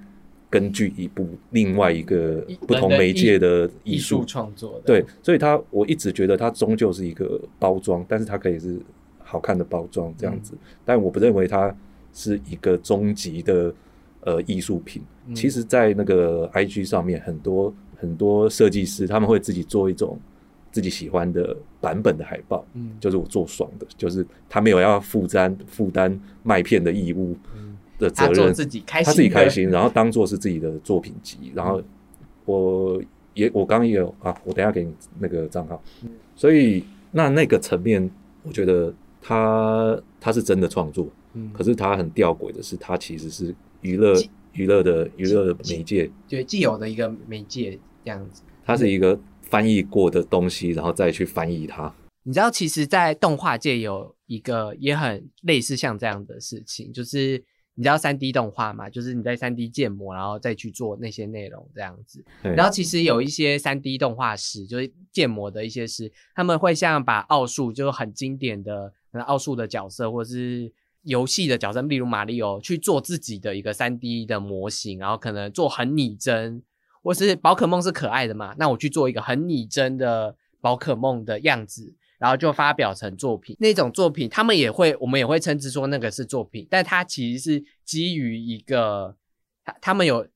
[0.50, 4.82] 根据一部另外一个不同媒介的艺艺术术创作的。
[4.86, 8.78] 对，所以它我一直觉得它终究是一个包装，但是它可以是
[9.32, 10.54] 好看的包装这样子，
[10.84, 11.74] 但我不认为它
[12.12, 13.74] 是一个终极的
[14.26, 15.02] 呃艺术品。
[15.28, 15.34] 嗯。
[15.34, 20.20] 其实，在那个 IG 上面，很多很多设计师他们会自己做一种
[20.70, 22.92] 自己喜欢的版本的海报，嗯。
[23.00, 29.48] 就是我做爽的，就是他没有要负担负担麦片的义务嗯的责任，自己开心，他自己开。
[29.48, 31.82] 心，然后当做是自己的作品集，然后
[32.44, 33.02] 我
[33.34, 35.82] 也我刚刚也有啊，我等下给你那个账号，
[36.36, 38.10] 所以那那个层面，
[38.44, 44.14] 我觉得他他是真的创作，嗯，可是他很吊诡的是，他其实是娱乐
[44.54, 48.42] 娱乐的娱乐的媒介，对既有的一个媒介这样子。
[48.66, 51.94] 它是一个翻译过的东西，然后再去翻译它。
[52.24, 57.44] 你知道，其实，在动画界有一个也很类似像这样的事情，就是
[57.74, 62.24] 你知道三 D 动画嘛，就是你在三 D 建模，然后再去做那些内容这样子。
[62.44, 70.72] 对然后其实有一些三 D 动画师，就是建模的一些师，他们会像把奥数，就是很经典的可能奥数的角色，或者是
[71.04, 76.64] 游戏的角色，例如马里奥，去做自己的一个三 D 的模型，然后可能做很拟真，
[77.04, 81.96] 或是宝可梦是可爱的嘛，那我去做一个很拟真的宝可梦的样子。
[82.22, 89.16] 然后就发表成作品，那种作品他们也会，我们也会称之说那个是作品，但它其实是基于一个，
[89.66, 90.28] 他他们有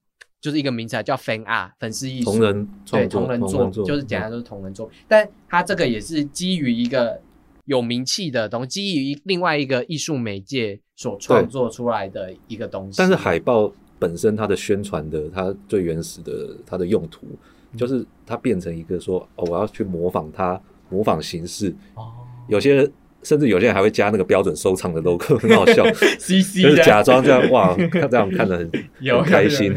[0.41, 7.21] 就是一个名词叫 fan art 粉丝艺术，同人对创作，同人作，就是简单说是同人作品，但它这个也是基于一个
[7.65, 12.97] 有名气的东西，基于另外一个艺术媒介所创作出来的一个东西。
[12.97, 17.27] 但是海报本身它的宣传的，它最原始的它的用途，
[17.71, 20.59] 嗯就是它变成一个说哦，我要去模仿它，
[20.89, 21.75] 模仿形式。
[21.95, 22.11] 哦
[22.47, 22.87] 有些
[23.23, 25.83] 甚至有些人还会加那个标准收藏的 logo，很好笑，，
[26.19, 28.69] CC 就是假装这样哇，看这样看得很
[29.25, 29.73] 开心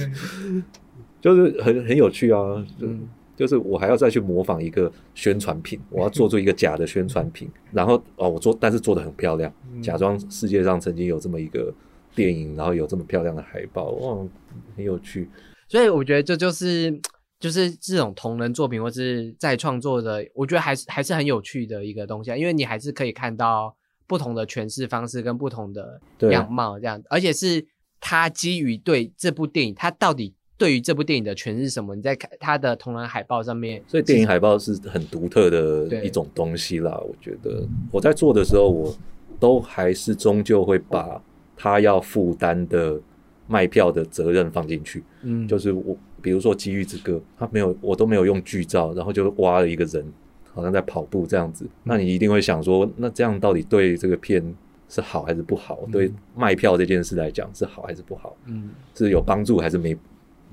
[1.22, 2.38] 就是很很有趣啊。
[2.78, 3.08] 就嗯
[3.38, 9.80] 就是我还要再去模仿一个宣传品，我要做出一个假的宣传品， 然后哦，我做，但是做的很漂亮，嗯。
[9.80, 11.72] 假装世界上曾经有这么一个
[12.16, 14.26] 电影，然后有这么漂亮的海报，哇，
[14.74, 15.30] 很有趣。
[15.68, 17.00] 所以我觉得这就是
[17.38, 23.76] 就是这种同人作品或是再创作的，我觉得还是还是很有趣的一个东西啊，因为你还是可以看到
[24.08, 27.64] 不同的诠释方式跟不同的样貌这样，而且是
[28.00, 31.94] 它基于对这部电影，它到底对于这部电影的诠释什么？
[31.94, 37.00] 你在看它的同人海报上面，所以电影海报是很独特的一种东西啦。
[37.00, 38.94] 我觉得我在做的时候，我
[39.38, 41.22] 都还是终究会把
[41.56, 43.00] 他要负担的
[43.46, 45.04] 卖票的责任放进去。
[45.22, 50.04] 嗯，就是我，比如说《机遇之歌》，他没有，我都没有用剧照，然后就挖了一个人，
[50.52, 51.64] 好像在跑步这样子。
[51.84, 54.42] 那你一定会想说，那这样到底对这个片
[54.88, 55.78] 是好还是不好？
[55.92, 58.36] 对卖票这件事来讲是好还是不好？
[58.46, 59.96] 嗯是有帮助还是没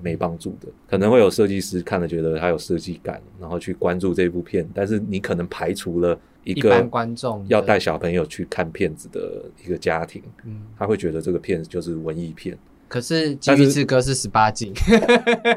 [0.01, 0.67] 没帮助的？
[0.87, 12.57] 可能会有设计师看了觉得它有设计感，然后去关注这部片，但是你可能排除了一个观众要带小朋友去看片子的一个家庭，嗯，他会觉得这个片就是文艺片。
[12.87, 14.71] 可是《但是机遇之歌》是十八禁，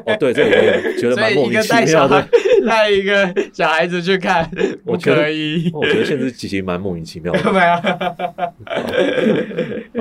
[0.05, 2.27] 哦，对，这个我也觉得蛮莫名其妙的。
[2.67, 4.49] 带一个小孩子去看，
[4.83, 5.69] 我可以。
[5.71, 7.39] 我觉得现在其实蛮莫名其妙的。
[7.53, 7.59] 没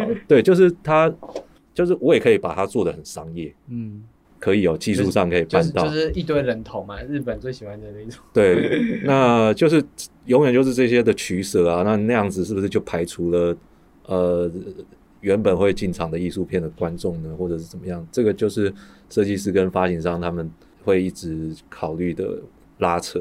[0.03, 1.13] 有， 对，就是他，
[1.75, 4.03] 就是我也可以把它做的很商业，嗯，
[4.39, 5.89] 可以有技术上可以就是办到。
[5.89, 8.21] 就是一堆人头嘛，日本最喜欢的那种。
[8.33, 9.83] 对，那就是
[10.27, 11.83] 永远就是这些的取舍啊。
[11.83, 13.57] 那那样子是不是就排除了
[14.07, 14.51] 呃
[15.21, 18.07] 原本会进场的艺术片的观众呢，或者是怎么样？
[18.13, 18.73] 这个就是
[19.11, 20.49] 设计师跟发行商他们
[20.85, 22.39] 会一直考虑的
[22.79, 23.21] 拉扯，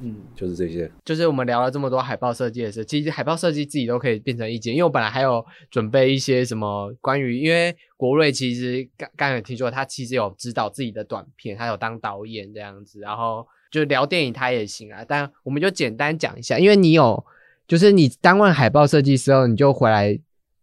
[0.00, 0.90] 嗯，就是这些。
[1.04, 4.74] 就是我们聊了这么多海报设计的事，其实海报设计自己都可以变成意见。
[4.74, 15.04] 因为我本来还有准备一些什么关于，因为国瑞其实刚刚才有听说他其实有指导自己的短片，他有当导演这样子，然后就聊电影他也行啊。
[15.06, 17.24] 但我们就简单讲一下，因为你有
[17.68, 20.18] 就是你当完海报设计师后，你就回来，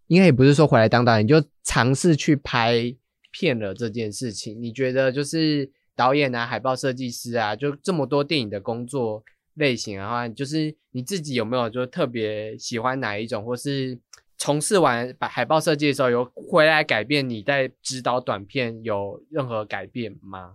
[0.08, 2.94] 应该也不是说回来当导演，你就尝试去拍
[3.32, 4.62] 片了这件事情。
[4.62, 5.72] 你觉得就是
[6.02, 9.24] 导演啊、海报设计师啊，就这么多电影的工作
[9.54, 13.96] 类型的话，就是你自己有没有就特别喜欢哪一种，或是
[14.36, 20.54] 从事完把海报设计的时候，有回来改变你在指导短片有任何改变吗？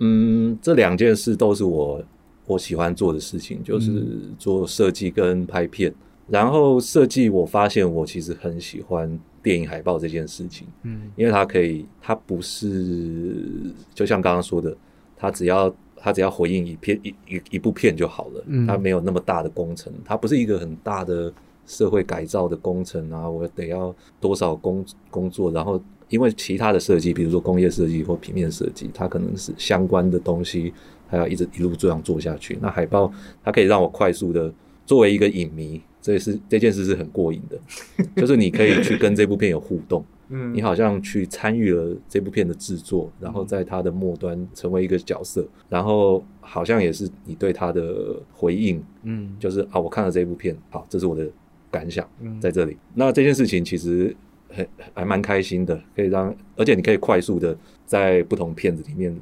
[0.00, 2.04] 嗯，这两件事都是我
[2.44, 5.94] 我喜欢做的事情，就是嗯做设计跟拍片。
[6.28, 14.74] 然后设计，我发现我其实很喜欢电影海报这件事情，嗯因为它可以，它不是就像刚刚说的，
[15.16, 21.30] 它只要它只要回应一片一一一部片就好了，嗯它没有那么大的工程，它不是一个很大的
[21.66, 30.72] 社会改造的工程啊，我得要多少工工作，然后因为其他的设计，比如说工业设计或平面设计，它可能是相关的东西，
[31.08, 32.58] 还要一直一路这样做下去。
[32.60, 34.52] 那海报它可以让我快速的
[34.86, 37.58] 作为一个影迷，这也是这件事是很过瘾的，
[38.20, 40.04] 就是你可以去跟这部片有互动。
[40.28, 51.26] 嗯你好像去参与了这部片的制作，然后在它的末端成为一个角色，然后好像也是你对它的回应，嗯就是啊，我看了这部片，好，这是我的
[51.70, 52.76] 感想嗯在这里。
[52.94, 54.14] 那这件事情其实
[54.48, 59.14] 很还蛮开心的，可以让，而且你可以快速的在不同片子里面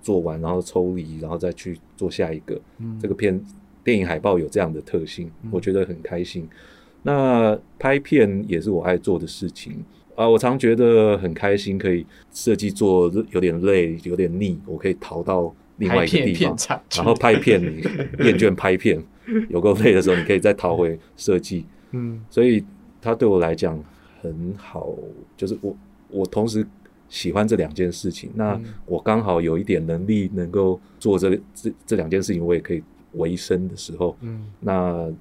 [0.00, 2.58] 做完，然后抽离，然后再去做下一个。
[2.78, 3.38] 嗯这个片
[3.86, 6.48] 电影海报有这样的特性嗯，我觉得很开心。
[7.04, 9.72] 那拍片也是我爱做的事情。
[10.16, 16.56] 啊，我常觉得很开心，可以设计做有点累，有点腻，我可以逃到另外一个地方
[16.96, 17.82] 然后拍片，你
[18.24, 19.00] 厌倦拍片，
[19.50, 22.24] 有够累的时候，你可以再逃回设计，嗯。
[22.28, 22.64] 所以
[23.00, 23.78] 它对我来讲
[24.22, 24.92] 很好，
[25.36, 25.76] 就是我
[26.08, 26.66] 我同时
[27.08, 28.64] 喜欢这两件事情，那嗯。
[28.86, 32.82] 我刚好有一点能力能够做这这这两件事情，我也可以
[33.16, 35.12] 维生的时候，嗯那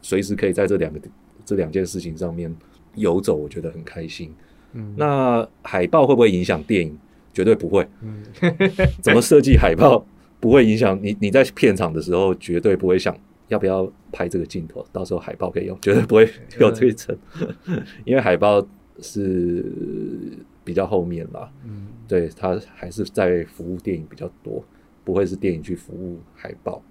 [0.00, 1.00] 随时可以在这两个
[1.44, 2.54] 这两件事情上面
[2.96, 4.34] 游走，我觉得很开心。
[4.72, 6.98] 嗯那海报会不会影响电影？
[7.32, 7.86] 绝对不会。
[8.02, 8.22] 嗯
[9.00, 10.04] 怎么设计海报
[10.40, 11.16] 不会影响你？
[11.20, 13.16] 你在片场的时候绝对不会想
[13.48, 16.28] 要不要拍这个镜头，到时候海报可以用，绝对不会
[16.58, 17.16] 有这一层，
[18.04, 18.66] 因为海报
[19.00, 19.64] 是
[20.64, 21.50] 比较后面啦。
[21.64, 24.62] 嗯对，它还是在服务电影比较多，
[25.04, 26.82] 不会是电影去服务海报。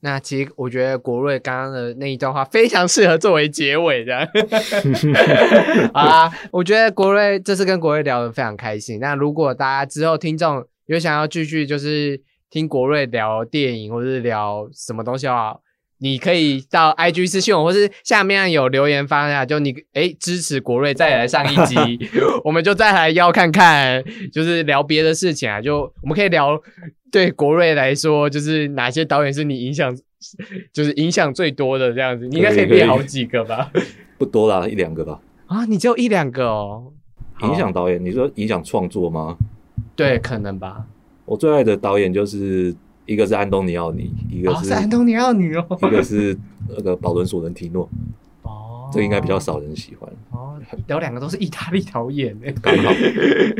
[0.00, 4.28] 那其实我觉得国瑞刚刚的那一段话非常适合作为结尾的。
[5.92, 9.00] 好啊，我觉得国瑞这次跟国瑞聊得非常开心。
[9.00, 12.20] 那如果大家之后听众有想要继续就是
[12.50, 15.56] 听国瑞聊电影或是聊什么东西的话，
[16.00, 21.76] 你可以到 IG 私信我，或是下面有留言发下，就你诶支持国瑞再来上一集，
[22.44, 26.60] 我们就再来邀看看，就是聊别的事情啊，就我们可以聊
[27.10, 29.96] 对国瑞来说，就是哪些导演是你影响，
[30.72, 33.70] 就是影响最多的这样子，你应该可以列好几个吧？
[34.16, 35.20] 不多啦，一两个吧。
[35.46, 36.92] 啊，你只有一两个哦，
[37.42, 39.36] 影响导演，你说影响创作吗？
[39.96, 40.84] 对，可能吧。
[41.24, 42.74] 我最爱的导演就是
[43.08, 45.66] 一个是安东尼奥尼，一个哦，是、是安东尼奥尼哦。
[45.80, 46.38] 一个是
[46.68, 47.88] 那个保伦索伦提诺，
[48.42, 50.08] 哦，这应该比较少人喜欢。
[50.30, 52.46] 哦，有两个都是意大利导演呢。
[52.60, 52.90] 刚好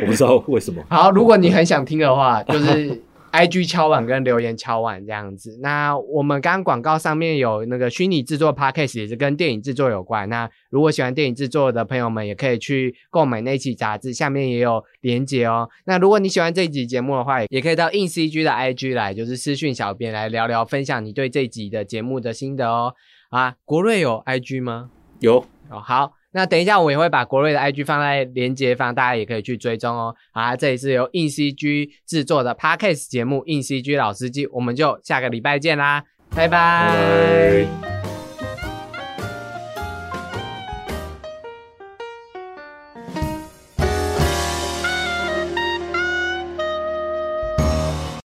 [0.02, 0.82] 我不知道为什么。
[0.90, 3.00] 好，如果你很想听的话，就是
[3.30, 5.58] I G 敲碗跟留言敲碗这样子。
[5.62, 10.28] 那我们刚刚广告上面有那个虚拟制作 Podcast，也是跟电影制作有关。
[10.28, 15.68] 那如果喜欢电影制作的朋友们，也可以去购买那期杂志，下面也有连结哦。
[15.84, 22.94] 那如果你喜欢这一集节目的话，也可以到硬 CG 的 I G 来，就是私讯小编来聊聊，分享你对这一集的节目的心得哦。
[23.30, 24.90] 啊，国瑞有 I G 吗？
[25.20, 30.14] 有哦，好，那等一下我也会把国瑞的 IG 放在连接方，大家也可以去追踪哦。
[30.32, 36.04] 好啊，这里是由硬 CG 制作的 Podcast 节目《硬 CG 老司机》，我们就下个礼拜见啦，
[36.34, 37.97] 拜拜。